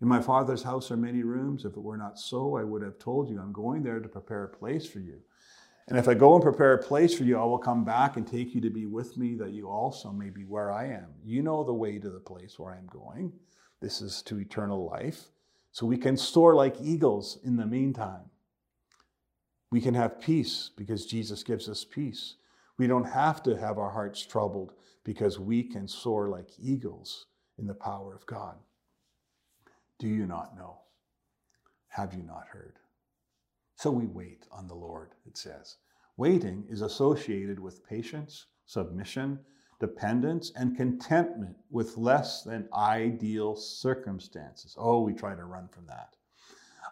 In 0.00 0.08
my 0.08 0.22
Father's 0.22 0.62
house 0.62 0.90
are 0.90 0.96
many 0.96 1.22
rooms. 1.22 1.64
If 1.64 1.72
it 1.72 1.82
were 1.82 1.98
not 1.98 2.18
so, 2.18 2.56
I 2.56 2.64
would 2.64 2.80
have 2.80 2.98
told 2.98 3.28
you, 3.28 3.38
I'm 3.38 3.52
going 3.52 3.82
there 3.82 4.00
to 4.00 4.08
prepare 4.08 4.44
a 4.44 4.48
place 4.48 4.86
for 4.86 5.00
you. 5.00 5.20
And 5.90 5.98
if 5.98 6.06
I 6.06 6.14
go 6.14 6.34
and 6.34 6.42
prepare 6.42 6.74
a 6.74 6.78
place 6.82 7.18
for 7.18 7.24
you, 7.24 7.36
I 7.36 7.44
will 7.44 7.58
come 7.58 7.84
back 7.84 8.16
and 8.16 8.24
take 8.24 8.54
you 8.54 8.60
to 8.60 8.70
be 8.70 8.86
with 8.86 9.16
me, 9.16 9.34
that 9.34 9.50
you 9.50 9.68
also 9.68 10.12
may 10.12 10.30
be 10.30 10.44
where 10.44 10.70
I 10.70 10.86
am. 10.86 11.08
You 11.24 11.42
know 11.42 11.64
the 11.64 11.74
way 11.74 11.98
to 11.98 12.08
the 12.08 12.20
place 12.20 12.58
where 12.58 12.72
I'm 12.72 12.86
going. 12.86 13.32
This 13.80 14.00
is 14.00 14.22
to 14.22 14.38
eternal 14.38 14.88
life. 14.88 15.32
So 15.72 15.86
we 15.86 15.98
can 15.98 16.16
soar 16.16 16.54
like 16.54 16.76
eagles 16.80 17.38
in 17.44 17.56
the 17.56 17.66
meantime. 17.66 18.30
We 19.72 19.80
can 19.80 19.94
have 19.94 20.20
peace 20.20 20.70
because 20.76 21.06
Jesus 21.06 21.42
gives 21.42 21.68
us 21.68 21.84
peace. 21.84 22.36
We 22.78 22.86
don't 22.86 23.04
have 23.04 23.42
to 23.42 23.56
have 23.56 23.76
our 23.76 23.90
hearts 23.90 24.24
troubled 24.24 24.74
because 25.02 25.40
we 25.40 25.64
can 25.64 25.88
soar 25.88 26.28
like 26.28 26.48
eagles 26.58 27.26
in 27.58 27.66
the 27.66 27.74
power 27.74 28.14
of 28.14 28.26
God. 28.26 28.56
Do 29.98 30.08
you 30.08 30.26
not 30.26 30.56
know? 30.56 30.78
Have 31.88 32.14
you 32.14 32.22
not 32.22 32.46
heard? 32.52 32.79
So 33.80 33.90
we 33.90 34.04
wait 34.04 34.46
on 34.52 34.68
the 34.68 34.74
Lord, 34.74 35.14
it 35.26 35.38
says. 35.38 35.78
Waiting 36.18 36.66
is 36.68 36.82
associated 36.82 37.58
with 37.58 37.82
patience, 37.88 38.44
submission, 38.66 39.38
dependence, 39.80 40.52
and 40.54 40.76
contentment 40.76 41.56
with 41.70 41.96
less 41.96 42.42
than 42.42 42.68
ideal 42.74 43.56
circumstances. 43.56 44.76
Oh, 44.78 45.00
we 45.00 45.14
try 45.14 45.34
to 45.34 45.46
run 45.46 45.66
from 45.68 45.86
that. 45.86 46.14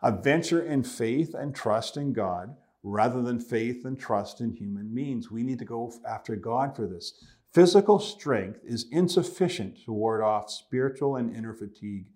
A 0.02 0.10
venture 0.10 0.62
in 0.62 0.82
faith 0.82 1.34
and 1.34 1.54
trust 1.54 1.98
in 1.98 2.14
God 2.14 2.56
rather 2.82 3.20
than 3.20 3.38
faith 3.38 3.84
and 3.84 4.00
trust 4.00 4.40
in 4.40 4.54
human 4.54 4.94
means. 4.94 5.30
We 5.30 5.42
need 5.42 5.58
to 5.58 5.66
go 5.66 5.92
after 6.08 6.36
God 6.36 6.74
for 6.74 6.86
this. 6.86 7.22
Physical 7.52 7.98
strength 7.98 8.60
is 8.64 8.86
insufficient 8.90 9.84
to 9.84 9.92
ward 9.92 10.22
off 10.22 10.50
spiritual 10.50 11.16
and 11.16 11.36
inner 11.36 11.52
fatigue 11.52 12.06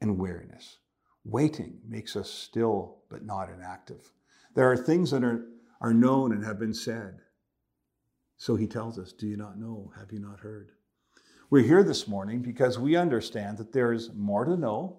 and 0.00 0.16
weariness. 0.16 0.78
Waiting 1.24 1.80
makes 1.88 2.16
us 2.16 2.30
still 2.30 2.98
but 3.08 3.24
not 3.24 3.48
inactive. 3.48 4.12
There 4.54 4.70
are 4.70 4.76
things 4.76 5.10
that 5.10 5.24
are, 5.24 5.46
are 5.80 5.94
known 5.94 6.32
and 6.32 6.44
have 6.44 6.58
been 6.58 6.74
said. 6.74 7.18
So 8.36 8.56
he 8.56 8.66
tells 8.66 8.98
us, 8.98 9.12
Do 9.12 9.26
you 9.26 9.36
not 9.36 9.58
know? 9.58 9.92
Have 9.98 10.12
you 10.12 10.20
not 10.20 10.40
heard? 10.40 10.72
We're 11.50 11.62
here 11.62 11.82
this 11.82 12.08
morning 12.08 12.42
because 12.42 12.78
we 12.78 12.96
understand 12.96 13.58
that 13.58 13.72
there 13.72 13.92
is 13.92 14.12
more 14.14 14.44
to 14.44 14.56
know, 14.56 14.98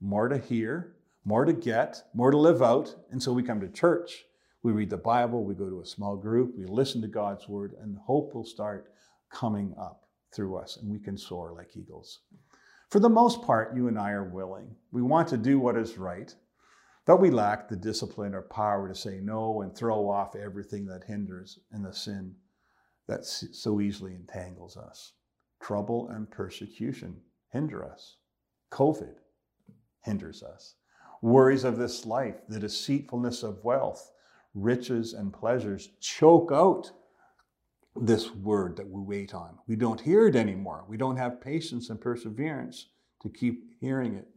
more 0.00 0.28
to 0.28 0.38
hear, 0.38 0.96
more 1.24 1.44
to 1.44 1.52
get, 1.52 2.02
more 2.14 2.30
to 2.30 2.38
live 2.38 2.62
out. 2.62 2.94
And 3.10 3.22
so 3.22 3.32
we 3.32 3.42
come 3.42 3.60
to 3.60 3.68
church, 3.68 4.24
we 4.62 4.72
read 4.72 4.90
the 4.90 4.96
Bible, 4.96 5.44
we 5.44 5.54
go 5.54 5.68
to 5.68 5.82
a 5.82 5.86
small 5.86 6.16
group, 6.16 6.54
we 6.56 6.64
listen 6.64 7.00
to 7.02 7.08
God's 7.08 7.48
word, 7.48 7.74
and 7.80 7.96
hope 7.98 8.34
will 8.34 8.44
start 8.44 8.92
coming 9.30 9.74
up 9.78 10.06
through 10.34 10.56
us, 10.56 10.78
and 10.78 10.90
we 10.90 10.98
can 10.98 11.16
soar 11.16 11.52
like 11.52 11.76
eagles. 11.76 12.20
For 12.90 12.98
the 12.98 13.08
most 13.08 13.42
part, 13.42 13.74
you 13.76 13.86
and 13.86 13.96
I 13.96 14.10
are 14.10 14.24
willing. 14.24 14.74
We 14.90 15.00
want 15.00 15.28
to 15.28 15.36
do 15.36 15.60
what 15.60 15.76
is 15.76 15.96
right, 15.96 16.34
but 17.06 17.20
we 17.20 17.30
lack 17.30 17.68
the 17.68 17.76
discipline 17.76 18.34
or 18.34 18.42
power 18.42 18.88
to 18.88 18.94
say 18.94 19.20
no 19.20 19.62
and 19.62 19.74
throw 19.74 20.08
off 20.10 20.34
everything 20.34 20.86
that 20.86 21.04
hinders 21.04 21.60
and 21.70 21.84
the 21.84 21.92
sin 21.92 22.34
that 23.06 23.24
so 23.24 23.80
easily 23.80 24.14
entangles 24.14 24.76
us. 24.76 25.12
Trouble 25.60 26.08
and 26.08 26.28
persecution 26.30 27.16
hinder 27.50 27.84
us. 27.84 28.16
COVID 28.72 29.14
hinders 30.02 30.42
us. 30.42 30.74
Worries 31.22 31.64
of 31.64 31.76
this 31.76 32.06
life, 32.06 32.36
the 32.48 32.58
deceitfulness 32.58 33.44
of 33.44 33.62
wealth, 33.62 34.10
riches 34.54 35.12
and 35.12 35.32
pleasures 35.32 35.90
choke 36.00 36.50
out 36.52 36.90
this 37.96 38.30
word 38.30 38.76
that 38.76 38.88
we 38.88 39.02
wait 39.02 39.34
on. 39.34 39.58
We 39.66 39.76
don't 39.76 40.00
hear 40.00 40.26
it 40.26 40.36
anymore. 40.36 40.84
We 40.88 40.96
don't 40.96 41.16
have 41.16 41.40
patience 41.40 41.90
and 41.90 42.00
perseverance 42.00 42.86
to 43.22 43.28
keep 43.28 43.64
hearing 43.80 44.14
it. 44.14 44.28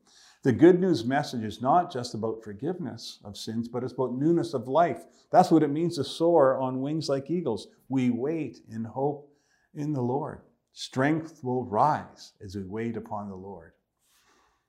The 0.44 0.52
good 0.52 0.80
news 0.82 1.06
message 1.06 1.44
is 1.44 1.62
not 1.62 1.92
just 1.92 2.14
about 2.14 2.44
forgiveness 2.44 3.20
of 3.24 3.38
sins, 3.38 3.70
but 3.70 3.84
it's 3.84 3.94
about 3.94 4.16
newness 4.16 4.54
of 4.54 4.68
life. 4.68 5.06
That's 5.32 5.52
what 5.52 5.64
it 5.64 5.70
means 5.70 5.96
to 5.96 6.04
soar 6.04 6.60
on 6.60 6.82
wings 6.82 7.08
like 7.08 7.32
eagles. 7.32 7.68
We 7.88 8.10
wait 8.10 8.60
in 8.70 8.84
hope 8.84 9.32
in 9.74 9.94
the 9.94 10.02
Lord. 10.02 10.42
Strength 10.74 11.40
will 11.44 11.64
rise 11.64 12.34
as 12.44 12.56
we 12.56 12.64
wait 12.64 12.98
upon 12.98 13.30
the 13.30 13.36
Lord. 13.36 13.72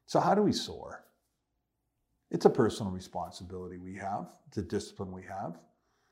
So, 0.06 0.20
how 0.20 0.34
do 0.34 0.42
we 0.42 0.52
soar? 0.52 1.04
It's 2.30 2.44
a 2.44 2.50
personal 2.50 2.92
responsibility 2.92 3.78
we 3.78 3.96
have, 3.96 4.26
it's 4.46 4.58
a 4.58 4.62
discipline 4.62 5.12
we 5.12 5.22
have. 5.22 5.58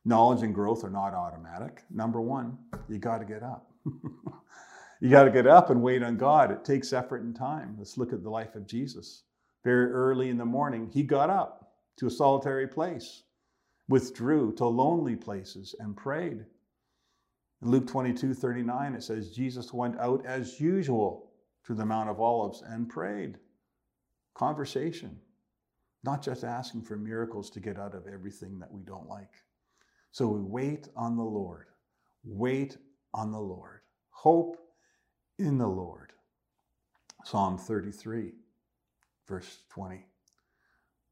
Knowledge 0.05 0.43
and 0.43 0.55
growth 0.55 0.85
are 0.85 0.91
not 0.91 1.15
automatic. 1.15 1.83
Number 1.91 2.21
one, 2.21 2.59
you 2.89 2.99
got 2.99 3.19
to 3.19 3.25
get 3.25 3.43
up. 3.43 3.71
you 5.01 5.09
got 5.09 5.25
to 5.25 5.31
get 5.31 5.47
up 5.47 5.71
and 5.71 5.83
wait 5.83 6.03
on 6.03 6.17
God. 6.17 6.51
It 6.51 6.65
takes 6.65 6.93
effort 6.93 7.23
and 7.23 7.37
time. 7.37 7.77
Let's 7.79 7.97
look 7.97 8.13
at 8.13 8.23
the 8.23 8.31
life 8.31 8.57
of 8.57 8.67
Jesus. 8.67 9.23
Very 9.65 9.93
early 9.93 10.29
in 10.29 10.39
the 10.39 10.45
morning, 10.45 10.91
he 10.93 11.05
got 11.05 11.31
up 11.31 11.73
to 11.99 12.07
a 12.07 12.11
solitary 12.11 12.67
place, 12.67 13.23
withdrew 13.89 14.53
to 14.57 14.67
lonely 14.67 15.15
places, 15.15 15.75
and 15.79 15.97
prayed. 15.97 16.45
In 17.63 17.71
Luke 17.71 17.87
22 17.87 18.35
39, 18.35 18.95
it 18.95 19.05
says, 19.05 19.31
Jesus 19.31 19.73
went 19.73 20.01
out 20.01 20.27
as 20.27 20.59
usual 20.59 21.31
to 21.65 21.75
the 21.75 21.87
Mount 21.87 22.11
of 22.11 22.21
Olives 22.21 22.65
and 22.67 22.89
prayed. 22.89 23.39
Conversation, 24.35 25.17
not 26.03 26.23
just 26.23 26.43
asking 26.43 26.83
for 26.83 26.97
miracles 26.97 27.51
to 27.51 27.61
get 27.61 27.79
out 27.79 27.95
of 27.95 28.09
everything 28.13 28.59
that 28.59 28.73
we 28.73 28.83
don't 28.83 29.09
like. 29.09 29.31
So 30.13 30.29
we 30.29 30.43
wait 30.43 30.89
on 30.95 31.17
the 31.17 31.23
Lord. 31.23 31.67
Wait 32.23 32.77
on 33.15 33.33
the 33.33 33.41
Lord. 33.41 33.81
Hope 34.11 34.59
in 35.39 35.57
the 35.57 35.67
Lord. 35.67 36.13
Psalm 37.25 37.57
33, 37.57 38.33
verse 39.27 39.61
20. 39.71 40.05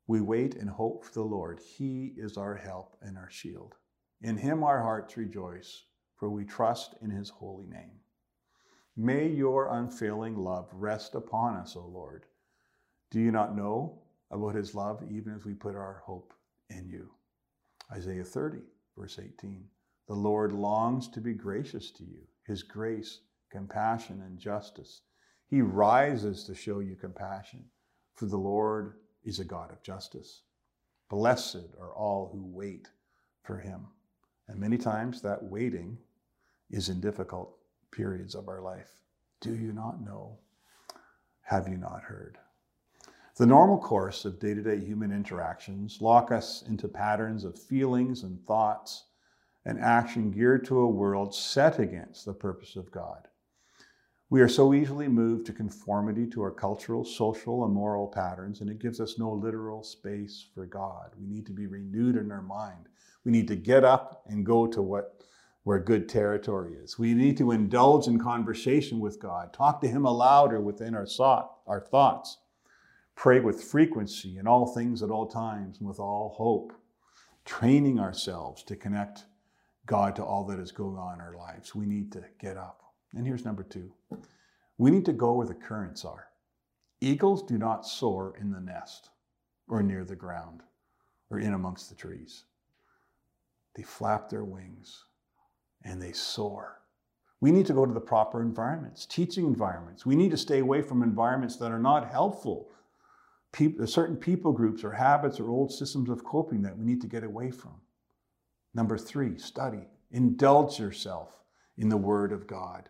We 0.07 0.21
wait 0.21 0.57
and 0.57 0.69
hope 0.69 1.04
for 1.07 1.12
the 1.12 1.23
Lord. 1.23 1.61
He 1.61 2.12
is 2.19 2.37
our 2.37 2.54
help 2.54 2.97
and 3.00 3.16
our 3.16 3.30
shield. 3.30 3.76
In 4.21 4.37
him 4.37 4.62
our 4.62 4.83
hearts 4.83 5.16
rejoice, 5.16 5.85
for 6.16 6.28
we 6.28 6.45
trust 6.45 6.95
in 7.00 7.11
his 7.11 7.30
holy 7.30 7.66
name. 7.66 8.00
May 8.97 9.28
your 9.28 9.73
unfailing 9.73 10.37
love 10.37 10.69
rest 10.75 11.14
upon 11.14 11.57
us, 11.57 11.75
O 11.75 11.87
Lord. 11.87 12.26
Do 13.11 13.19
you 13.19 13.30
not 13.30 13.57
know 13.57 14.02
about 14.30 14.57
his 14.57 14.75
love 14.75 15.02
even 15.11 15.35
as 15.35 15.47
we 15.47 15.54
put 15.54 15.75
our 15.75 16.02
hope 16.04 16.35
in 16.69 16.87
you? 16.87 17.09
Isaiah 17.90 18.25
30. 18.25 18.59
Verse 18.97 19.18
18 19.18 19.64
The 20.09 20.14
Lord 20.14 20.52
longs 20.52 21.09
to 21.09 21.20
be 21.20 21.35
gracious 21.35 21.90
to 21.92 22.04
you, 22.04 22.26
his 22.47 22.62
grace, 22.62 23.20
compassion, 23.50 24.23
and 24.23 24.38
justice. 24.38 25.02
He 25.47 25.62
rises 25.62 26.44
to 26.44 26.54
show 26.54 26.78
you 26.78 26.94
compassion, 26.94 27.64
for 28.14 28.26
the 28.26 28.37
Lord 28.37 28.94
is 29.25 29.40
a 29.40 29.44
God 29.44 29.73
of 29.73 29.82
justice. 29.82 30.42
Blessed 31.09 31.75
are 31.80 31.92
all 31.92 32.30
who 32.32 32.47
wait 32.47 32.88
for 33.42 33.59
him. 33.59 33.88
And 34.47 34.61
many 34.61 34.78
times 34.78 35.20
that 35.23 35.42
waiting 35.42 35.99
is 36.70 36.88
in 36.88 37.00
difficult 37.00 37.56
periods 37.90 38.35
of 38.35 38.49
our 38.49 38.61
life. 38.61 38.90
Do 39.40 39.54
you 39.54 39.73
not 39.73 40.00
know? 40.00 40.38
Have 41.42 41.68
you 41.68 41.76
not 41.76 42.02
heard? 42.02 42.38
The 43.40 43.47
normal 43.47 43.78
course 43.78 44.26
of 44.26 44.38
day 44.38 44.52
to 44.52 44.61
day 44.61 44.78
human 44.78 45.11
interactions 45.11 46.02
lock 46.02 46.30
us 46.30 46.61
into 46.68 46.87
patterns 46.88 47.42
of 47.42 47.59
feelings 47.59 48.23
and 48.23 48.38
thoughts 48.44 49.04
and 49.64 49.80
action 49.80 50.30
geared 50.30 50.66
to 50.66 50.80
a 50.80 50.87
world 50.87 51.35
set 51.35 51.78
against 51.78 52.26
the 52.26 52.35
purpose 52.35 52.76
of 52.76 52.90
God. 52.90 53.28
We 54.28 54.42
are 54.42 54.49
so 54.49 54.75
easily 54.75 55.09
moved 55.09 55.47
to 55.47 55.54
conformity 55.54 56.26
to 56.26 56.42
our 56.42 56.50
cultural, 56.50 57.02
social, 57.02 57.64
and 57.64 57.73
moral 57.73 58.09
patterns, 58.09 58.61
and 58.61 58.68
it 58.68 58.78
gives 58.78 59.00
us 59.00 59.18
no 59.18 59.32
literal 59.32 59.82
space 59.85 60.47
for 60.54 60.66
God. 60.66 61.12
We 61.18 61.26
need 61.26 61.47
to 61.47 61.52
be 61.54 61.66
renewed 61.66 62.16
in 62.16 62.30
our 62.30 62.42
mind. 62.42 62.90
We 63.25 63.32
need 63.32 63.49
to 63.49 63.56
get 63.56 63.85
up 63.85 64.23
and 64.26 64.44
go 64.44 64.66
to 64.66 64.82
what 64.82 65.25
where 65.62 65.78
good 65.78 66.11
territory 66.11 66.75
is. 66.75 66.99
We 66.99 67.14
need 67.14 67.38
to 67.38 67.52
indulge 67.52 68.06
in 68.06 68.18
conversation 68.18 69.00
with 69.00 69.18
God, 69.18 69.54
talk 69.54 69.80
to 69.80 69.88
Him 69.88 70.04
aloud 70.04 70.52
or 70.52 70.61
within 70.61 70.94
our 70.94 71.06
thought, 71.06 71.56
our 71.66 71.80
thoughts, 71.80 72.37
pray 73.20 73.38
with 73.38 73.62
frequency 73.62 74.38
in 74.38 74.46
all 74.46 74.66
things 74.66 75.02
at 75.02 75.10
all 75.10 75.26
times 75.26 75.78
and 75.78 75.86
with 75.86 76.00
all 76.00 76.34
hope, 76.38 76.72
training 77.44 78.00
ourselves 78.00 78.62
to 78.62 78.74
connect 78.74 79.26
God 79.84 80.16
to 80.16 80.24
all 80.24 80.46
that 80.46 80.58
is 80.58 80.72
going 80.72 80.96
on 80.96 81.16
in 81.16 81.20
our 81.20 81.36
lives. 81.36 81.74
We 81.74 81.84
need 81.84 82.10
to 82.12 82.24
get 82.40 82.56
up. 82.56 82.80
And 83.14 83.26
here's 83.26 83.44
number 83.44 83.62
two 83.62 83.92
we 84.78 84.90
need 84.90 85.04
to 85.04 85.12
go 85.12 85.34
where 85.34 85.46
the 85.46 85.52
currents 85.52 86.02
are. 86.02 86.28
Eagles 87.02 87.42
do 87.42 87.58
not 87.58 87.86
soar 87.86 88.34
in 88.40 88.52
the 88.52 88.60
nest 88.60 89.10
or 89.68 89.82
near 89.82 90.02
the 90.02 90.16
ground 90.16 90.62
or 91.28 91.38
in 91.38 91.52
amongst 91.52 91.90
the 91.90 91.96
trees. 91.96 92.44
They 93.76 93.82
flap 93.82 94.30
their 94.30 94.44
wings 94.44 95.04
and 95.84 96.00
they 96.00 96.12
soar. 96.12 96.80
We 97.42 97.52
need 97.52 97.66
to 97.66 97.74
go 97.74 97.84
to 97.84 97.92
the 97.92 98.00
proper 98.00 98.40
environments, 98.40 99.04
teaching 99.04 99.44
environments. 99.44 100.06
We 100.06 100.16
need 100.16 100.30
to 100.30 100.38
stay 100.38 100.60
away 100.60 100.80
from 100.80 101.02
environments 101.02 101.56
that 101.56 101.70
are 101.70 101.78
not 101.78 102.10
helpful. 102.10 102.70
Certain 103.87 104.16
people 104.16 104.52
groups 104.52 104.85
or 104.85 104.92
habits 104.92 105.40
or 105.40 105.50
old 105.50 105.73
systems 105.73 106.09
of 106.09 106.25
coping 106.25 106.62
that 106.62 106.78
we 106.78 106.85
need 106.85 107.00
to 107.00 107.09
get 107.09 107.25
away 107.25 107.50
from. 107.50 107.80
Number 108.75 108.97
three, 108.97 109.38
study. 109.38 109.88
Indulge 110.12 110.78
yourself 110.78 111.42
in 111.76 111.88
the 111.88 111.97
Word 111.97 112.33
of 112.33 112.47
God. 112.47 112.88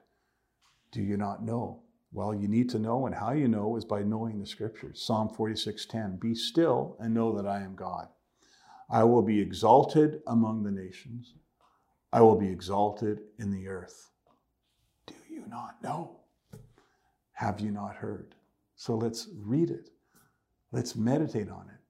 Do 0.93 1.02
you 1.02 1.17
not 1.17 1.43
know? 1.43 1.83
Well, 2.12 2.35
you 2.35 2.49
need 2.49 2.69
to 2.71 2.79
know, 2.79 3.07
and 3.07 3.14
how 3.14 3.33
you 3.33 3.47
know 3.47 3.76
is 3.76 3.85
by 3.85 4.02
knowing 4.02 4.38
the 4.38 4.47
scriptures. 4.47 5.00
Psalm 5.00 5.29
46:10. 5.29 6.19
Be 6.19 6.35
still 6.35 6.97
and 6.99 7.14
know 7.14 7.33
that 7.37 7.47
I 7.47 7.61
am 7.61 7.75
God. 7.75 8.09
I 8.88 9.05
will 9.05 9.23
be 9.23 9.40
exalted 9.40 10.21
among 10.26 10.64
the 10.64 10.73
nations. 10.73 11.35
I 12.12 12.21
will 12.23 12.37
be 12.37 12.49
exalted 12.49 13.21
in 13.38 13.52
the 13.52 13.69
earth. 13.69 14.11
Do 15.07 15.14
you 15.29 15.45
not 15.47 15.81
know? 15.83 16.17
Have 17.35 17.61
you 17.61 17.71
not 17.71 17.95
heard? 17.95 18.35
So 18.75 18.97
let's 18.97 19.29
read 19.37 19.71
it. 19.71 19.90
Let's 20.73 20.97
meditate 20.97 21.50
on 21.50 21.67
it. 21.69 21.81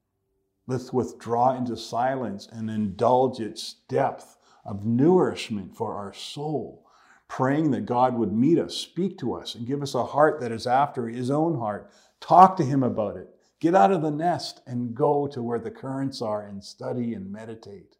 Let's 0.67 0.93
withdraw 0.93 1.57
into 1.57 1.77
silence 1.77 2.49
and 2.51 2.71
indulge 2.71 3.41
its 3.41 3.77
depth 3.89 4.37
of 4.65 4.85
nourishment 4.85 5.77
for 5.77 5.95
our 5.95 6.13
soul 6.13 6.87
praying 7.31 7.71
that 7.71 7.87
God 7.87 8.19
would 8.19 8.33
meet 8.33 8.59
us, 8.59 8.75
speak 8.75 9.17
to 9.19 9.35
us, 9.35 9.55
and 9.55 9.67
give 9.67 9.83
us 9.83 9.95
a 9.95 10.05
heart 10.05 10.41
that 10.41 10.51
is 10.51 10.67
after 10.67 11.07
his 11.07 11.31
own 11.31 11.57
heart. 11.57 11.89
Talk 12.21 12.57
to 12.57 12.65
him 12.65 12.83
about 12.83 13.17
it. 13.17 13.29
Get 13.61 13.75
out 13.75 13.93
of 13.93 14.03
the 14.03 14.11
nest 14.11 14.63
and 14.67 14.95
go 14.95 15.29
to 15.29 15.41
where 15.41 15.61
the 15.61 15.71
currents 15.71 16.21
are 16.21 16.43
and 16.43 16.63
study 16.63 17.15
and 17.15 17.31
meditate. 17.31 17.97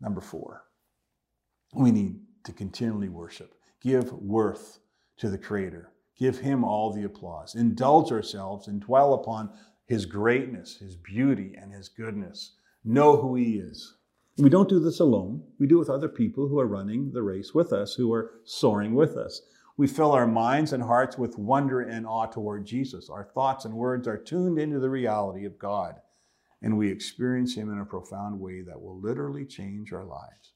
Number 0.00 0.20
four, 0.20 0.62
we 1.74 1.90
need 1.90 2.20
to 2.44 2.52
continually 2.52 3.08
worship, 3.08 3.54
give 3.80 4.12
worth 4.12 4.78
to 5.16 5.28
the 5.28 5.38
Creator, 5.38 5.90
give 6.16 6.38
Him 6.38 6.62
all 6.62 6.92
the 6.92 7.04
applause, 7.04 7.54
indulge 7.54 8.12
ourselves, 8.12 8.68
and 8.68 8.80
dwell 8.80 9.14
upon 9.14 9.50
His 9.86 10.04
greatness, 10.04 10.76
His 10.76 10.96
beauty, 10.96 11.54
and 11.60 11.72
His 11.72 11.88
goodness. 11.88 12.52
Know 12.84 13.16
who 13.16 13.36
He 13.36 13.58
is. 13.58 13.94
We 14.38 14.50
don't 14.50 14.68
do 14.68 14.80
this 14.80 15.00
alone. 15.00 15.42
We 15.58 15.66
do 15.66 15.76
it 15.76 15.80
with 15.80 15.90
other 15.90 16.08
people 16.08 16.48
who 16.48 16.60
are 16.60 16.66
running 16.66 17.12
the 17.12 17.22
race 17.22 17.54
with 17.54 17.72
us, 17.72 17.94
who 17.94 18.12
are 18.12 18.32
soaring 18.44 18.94
with 18.94 19.16
us. 19.16 19.40
We 19.78 19.86
fill 19.86 20.12
our 20.12 20.26
minds 20.26 20.72
and 20.72 20.82
hearts 20.82 21.16
with 21.16 21.38
wonder 21.38 21.80
and 21.80 22.06
awe 22.06 22.26
toward 22.26 22.66
Jesus. 22.66 23.08
Our 23.08 23.24
thoughts 23.24 23.64
and 23.64 23.74
words 23.74 24.08
are 24.08 24.18
tuned 24.18 24.58
into 24.58 24.78
the 24.78 24.90
reality 24.90 25.44
of 25.44 25.58
God, 25.58 25.96
and 26.62 26.76
we 26.76 26.90
experience 26.90 27.54
Him 27.54 27.70
in 27.70 27.78
a 27.78 27.84
profound 27.84 28.40
way 28.40 28.62
that 28.62 28.80
will 28.80 29.00
literally 29.00 29.46
change 29.46 29.92
our 29.92 30.04
lives. 30.04 30.52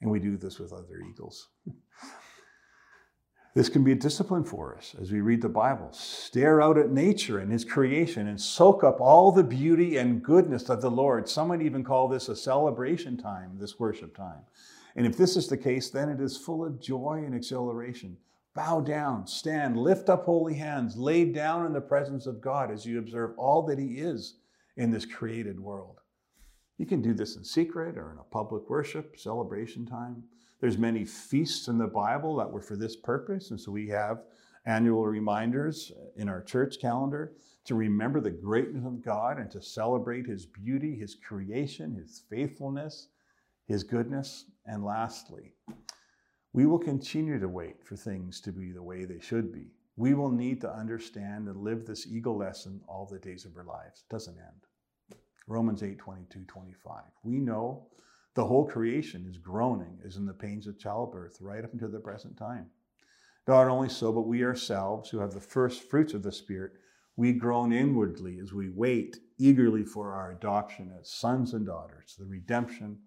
And 0.00 0.10
we 0.10 0.20
do 0.20 0.36
this 0.36 0.58
with 0.58 0.72
other 0.72 1.00
eagles. 1.10 1.48
This 3.58 3.68
can 3.68 3.82
be 3.82 3.90
a 3.90 3.96
discipline 3.96 4.44
for 4.44 4.76
us 4.76 4.94
as 5.02 5.10
we 5.10 5.20
read 5.20 5.42
the 5.42 5.48
Bible. 5.48 5.88
Stare 5.90 6.62
out 6.62 6.78
at 6.78 6.92
nature 6.92 7.40
and 7.40 7.50
His 7.50 7.64
creation 7.64 8.28
and 8.28 8.40
soak 8.40 8.84
up 8.84 9.00
all 9.00 9.32
the 9.32 9.42
beauty 9.42 9.96
and 9.96 10.22
goodness 10.22 10.68
of 10.68 10.80
the 10.80 10.92
Lord. 10.92 11.28
Some 11.28 11.48
might 11.48 11.62
even 11.62 11.82
call 11.82 12.06
this 12.06 12.28
a 12.28 12.36
celebration 12.36 13.16
time, 13.16 13.56
this 13.58 13.80
worship 13.80 14.16
time. 14.16 14.42
And 14.94 15.04
if 15.04 15.16
this 15.16 15.36
is 15.36 15.48
the 15.48 15.56
case, 15.56 15.90
then 15.90 16.08
it 16.08 16.20
is 16.20 16.36
full 16.36 16.64
of 16.64 16.80
joy 16.80 17.24
and 17.26 17.34
exhilaration. 17.34 18.16
Bow 18.54 18.78
down, 18.78 19.26
stand, 19.26 19.76
lift 19.76 20.08
up 20.08 20.26
holy 20.26 20.54
hands, 20.54 20.96
lay 20.96 21.24
down 21.24 21.66
in 21.66 21.72
the 21.72 21.80
presence 21.80 22.26
of 22.26 22.40
God 22.40 22.70
as 22.70 22.86
you 22.86 23.00
observe 23.00 23.36
all 23.36 23.62
that 23.62 23.80
He 23.80 23.98
is 23.98 24.36
in 24.76 24.92
this 24.92 25.04
created 25.04 25.58
world. 25.58 25.98
You 26.76 26.86
can 26.86 27.02
do 27.02 27.12
this 27.12 27.34
in 27.34 27.42
secret 27.42 27.98
or 27.98 28.12
in 28.12 28.18
a 28.18 28.30
public 28.30 28.70
worship, 28.70 29.18
celebration 29.18 29.84
time. 29.84 30.22
There's 30.60 30.78
many 30.78 31.04
feasts 31.04 31.68
in 31.68 31.78
the 31.78 31.86
Bible 31.86 32.36
that 32.36 32.50
were 32.50 32.60
for 32.60 32.76
this 32.76 32.96
purpose, 32.96 33.50
and 33.50 33.60
so 33.60 33.70
we 33.70 33.88
have 33.88 34.24
annual 34.66 35.06
reminders 35.06 35.92
in 36.16 36.28
our 36.28 36.42
church 36.42 36.80
calendar 36.80 37.32
to 37.64 37.74
remember 37.74 38.20
the 38.20 38.30
greatness 38.30 38.84
of 38.84 39.02
God 39.02 39.38
and 39.38 39.50
to 39.52 39.62
celebrate 39.62 40.26
His 40.26 40.46
beauty, 40.46 40.96
His 40.96 41.14
creation, 41.14 41.94
His 41.94 42.24
faithfulness, 42.28 43.08
His 43.66 43.84
goodness. 43.84 44.46
And 44.66 44.84
lastly, 44.84 45.54
we 46.52 46.66
will 46.66 46.78
continue 46.78 47.38
to 47.38 47.48
wait 47.48 47.84
for 47.84 47.94
things 47.94 48.40
to 48.40 48.52
be 48.52 48.72
the 48.72 48.82
way 48.82 49.04
they 49.04 49.20
should 49.20 49.52
be. 49.52 49.66
We 49.96 50.14
will 50.14 50.30
need 50.30 50.60
to 50.62 50.72
understand 50.72 51.48
and 51.48 51.62
live 51.62 51.86
this 51.86 52.06
eagle 52.06 52.36
lesson 52.36 52.80
all 52.88 53.06
the 53.06 53.18
days 53.18 53.44
of 53.44 53.56
our 53.56 53.64
lives. 53.64 54.04
It 54.08 54.12
doesn't 54.12 54.38
end. 54.38 55.18
Romans 55.46 55.82
8 55.82 55.98
22, 55.98 56.44
25. 56.46 57.02
We 57.22 57.38
know 57.38 57.86
the 58.38 58.46
whole 58.46 58.64
creation 58.64 59.26
is 59.28 59.36
groaning, 59.36 59.98
is 60.04 60.14
in 60.14 60.24
the 60.24 60.32
pains 60.32 60.68
of 60.68 60.78
childbirth, 60.78 61.38
right 61.40 61.64
up 61.64 61.72
until 61.72 61.88
the 61.90 61.98
present 61.98 62.36
time. 62.36 62.66
Not 63.48 63.66
only 63.66 63.88
so, 63.88 64.12
but 64.12 64.28
we 64.28 64.44
ourselves, 64.44 65.10
who 65.10 65.18
have 65.18 65.32
the 65.32 65.40
first 65.40 65.82
fruits 65.90 66.14
of 66.14 66.22
the 66.22 66.30
Spirit, 66.30 66.74
we 67.16 67.32
groan 67.32 67.72
inwardly 67.72 68.38
as 68.38 68.52
we 68.52 68.68
wait 68.68 69.16
eagerly 69.38 69.82
for 69.82 70.12
our 70.12 70.30
adoption 70.30 70.92
as 71.00 71.10
sons 71.10 71.52
and 71.52 71.66
daughters, 71.66 72.14
the 72.16 72.26
redemption 72.26 73.00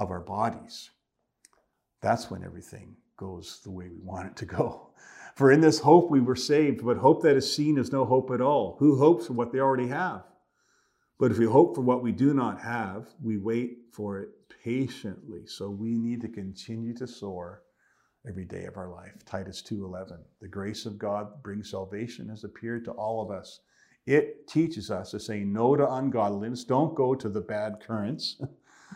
of 0.00 0.10
our 0.10 0.22
bodies. 0.22 0.90
That's 2.02 2.28
when 2.28 2.42
everything 2.42 2.96
goes 3.16 3.60
the 3.62 3.70
way 3.70 3.88
we 3.88 4.00
want 4.00 4.26
it 4.26 4.36
to 4.38 4.44
go. 4.44 4.90
For 5.36 5.52
in 5.52 5.60
this 5.60 5.78
hope 5.78 6.10
we 6.10 6.20
were 6.20 6.34
saved, 6.34 6.84
but 6.84 6.96
hope 6.96 7.22
that 7.22 7.36
is 7.36 7.54
seen 7.54 7.78
is 7.78 7.92
no 7.92 8.04
hope 8.04 8.32
at 8.32 8.40
all. 8.40 8.74
Who 8.80 8.98
hopes 8.98 9.28
for 9.28 9.34
what 9.34 9.52
they 9.52 9.60
already 9.60 9.86
have? 9.86 10.24
But 11.18 11.32
if 11.32 11.38
we 11.38 11.46
hope 11.46 11.74
for 11.74 11.80
what 11.80 12.02
we 12.02 12.12
do 12.12 12.32
not 12.32 12.60
have, 12.60 13.08
we 13.20 13.38
wait 13.38 13.78
for 13.92 14.20
it 14.20 14.30
patiently. 14.62 15.46
So 15.46 15.68
we 15.68 15.98
need 15.98 16.20
to 16.20 16.28
continue 16.28 16.94
to 16.94 17.06
soar 17.08 17.62
every 18.28 18.44
day 18.44 18.66
of 18.66 18.76
our 18.76 18.88
life. 18.88 19.24
Titus 19.24 19.62
2:11. 19.62 20.24
The 20.40 20.48
grace 20.48 20.86
of 20.86 20.98
God 20.98 21.42
brings 21.42 21.70
salvation 21.70 22.28
has 22.28 22.44
appeared 22.44 22.84
to 22.84 22.92
all 22.92 23.20
of 23.20 23.30
us. 23.30 23.60
It 24.06 24.46
teaches 24.46 24.90
us 24.90 25.10
to 25.10 25.20
say 25.20 25.44
no 25.44 25.76
to 25.76 25.92
ungodliness. 25.92 26.64
Don't 26.64 26.94
go 26.94 27.14
to 27.14 27.28
the 27.28 27.40
bad 27.40 27.80
currents. 27.80 28.40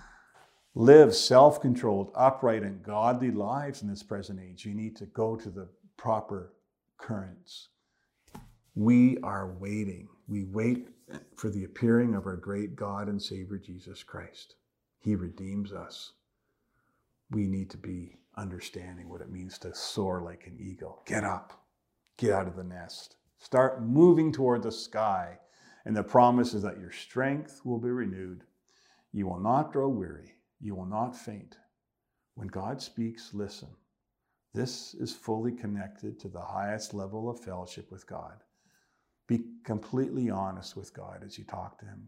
Live 0.74 1.14
self 1.14 1.61
controlled, 1.61 2.12
upright, 2.14 2.62
and 2.62 2.82
godly 2.82 3.30
lives 3.30 3.82
in 3.82 3.88
this 3.88 4.02
present 4.02 4.40
age. 4.40 4.64
You 4.64 4.74
need 4.74 4.96
to 4.96 5.06
go 5.06 5.37
to 5.37 5.50
the 5.50 5.68
proper 5.98 6.54
currents. 6.96 7.68
We 8.74 9.18
are 9.18 9.52
waiting. 9.58 10.08
We 10.28 10.44
wait 10.44 10.88
for 11.37 11.51
the 11.51 11.64
appearing 11.64 12.14
of 12.14 12.27
our 12.27 12.37
great 12.37 12.77
God 12.77 13.09
and 13.09 13.20
Savior 13.20 13.59
Jesus 13.59 14.03
Christ. 14.03 14.57
He 14.98 15.16
redeems 15.16 15.72
us. 15.72 16.12
We 17.31 17.46
need 17.46 17.70
to 17.70 17.79
be 17.79 18.18
understanding 18.37 19.09
what 19.09 19.20
it 19.20 19.31
means 19.31 19.59
to 19.59 19.75
soar 19.75 20.22
like 20.22 20.46
an 20.46 20.57
eagle. 20.61 21.03
Get 21.07 21.25
up, 21.25 21.64
get 22.16 22.33
out 22.33 22.46
of 22.46 22.57
the 22.57 22.64
nest, 22.64 23.16
start 23.38 23.83
moving 23.83 24.33
toward 24.33 24.62
the 24.62 24.72
sky. 24.72 25.38
And 25.85 25.96
the 25.96 26.05
promise 26.05 26.55
is 26.55 26.62
that 26.62 26.79
your 26.79 26.92
strength 26.92 27.61
will 27.64 27.79
be 27.79 27.90
renewed. 27.90 28.44
You 29.12 29.27
will 29.27 29.40
not 29.40 29.72
grow 29.72 29.88
weary, 29.88 30.37
you 30.61 30.75
will 30.75 30.87
not 30.87 31.16
faint. 31.16 31.57
When 32.35 32.48
God 32.48 32.81
speaks, 32.81 33.35
listen. 33.35 33.68
This 34.55 34.94
is 34.94 35.12
fully 35.12 35.53
connected 35.53 36.20
to 36.20 36.29
the 36.29 36.40
highest 36.40 36.94
level 36.94 37.29
of 37.29 37.40
fellowship 37.40 37.90
with 37.90 38.07
God. 38.07 38.44
Be 39.33 39.45
completely 39.64 40.29
honest 40.29 40.77
with 40.77 40.92
God 40.92 41.23
as 41.25 41.38
you 41.38 41.45
talk 41.45 41.79
to 41.79 41.87
Him. 41.87 42.07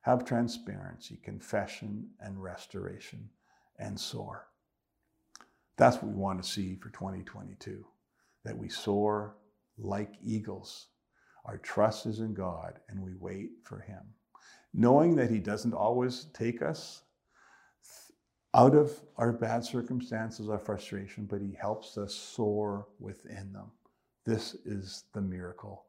Have 0.00 0.24
transparency, 0.24 1.20
confession, 1.22 2.08
and 2.18 2.42
restoration, 2.42 3.30
and 3.78 4.00
soar. 4.00 4.48
That's 5.76 5.98
what 5.98 6.10
we 6.10 6.16
want 6.16 6.42
to 6.42 6.50
see 6.50 6.74
for 6.74 6.88
2022 6.88 7.86
that 8.44 8.58
we 8.58 8.68
soar 8.68 9.36
like 9.78 10.14
eagles. 10.20 10.88
Our 11.44 11.58
trust 11.58 12.06
is 12.06 12.18
in 12.18 12.34
God 12.34 12.80
and 12.88 13.00
we 13.00 13.14
wait 13.14 13.50
for 13.62 13.78
Him, 13.78 14.02
knowing 14.72 15.14
that 15.14 15.30
He 15.30 15.38
doesn't 15.38 15.74
always 15.74 16.26
take 16.34 16.60
us 16.60 17.02
out 18.52 18.74
of 18.74 19.00
our 19.16 19.32
bad 19.32 19.64
circumstances, 19.64 20.48
our 20.48 20.58
frustration, 20.58 21.26
but 21.26 21.40
He 21.40 21.56
helps 21.56 21.96
us 21.96 22.12
soar 22.12 22.88
within 22.98 23.52
them. 23.52 23.70
This 24.24 24.56
is 24.64 25.04
the 25.12 25.20
miracle 25.20 25.84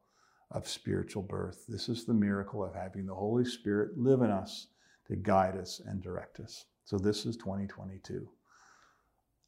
of 0.50 0.68
spiritual 0.68 1.22
birth. 1.22 1.64
This 1.68 1.88
is 1.88 2.04
the 2.04 2.14
miracle 2.14 2.64
of 2.64 2.74
having 2.74 3.06
the 3.06 3.14
Holy 3.14 3.44
Spirit 3.44 3.98
live 3.98 4.22
in 4.22 4.30
us 4.30 4.68
to 5.08 5.16
guide 5.16 5.56
us 5.56 5.80
and 5.84 6.02
direct 6.02 6.40
us. 6.40 6.66
So, 6.84 6.98
this 6.98 7.26
is 7.26 7.36
2022. 7.36 8.28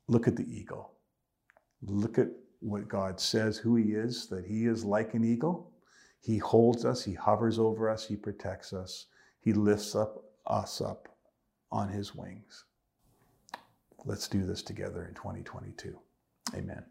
Look 0.09 0.27
at 0.27 0.37
the 0.37 0.51
eagle. 0.51 0.93
Look 1.83 2.19
at 2.19 2.29
what 2.61 2.89
God 2.89 3.21
says, 3.21 3.59
who 3.59 3.77
He 3.77 3.93
is, 3.93 4.27
that 4.29 4.45
He 4.45 4.67
is 4.67 4.85
like 4.85 5.15
an 5.15 5.25
eagle. 5.25 5.71
He 6.21 6.39
holds 6.39 6.85
us, 6.85 7.05
He 7.05 7.15
hovers 7.15 7.59
over 7.59 7.89
us, 7.89 8.07
He 8.07 8.17
protects 8.17 8.73
us, 8.73 9.07
He 9.41 9.53
lifts 9.53 9.95
up 9.95 10.25
us 10.47 10.81
up 10.81 11.09
on 11.71 11.89
His 11.89 12.15
wings. 12.15 12.65
Let's 14.05 14.29
do 14.29 14.45
this 14.45 14.63
together 14.63 15.07
in 15.07 15.15
2022. 15.15 15.97
Amen. 16.55 16.85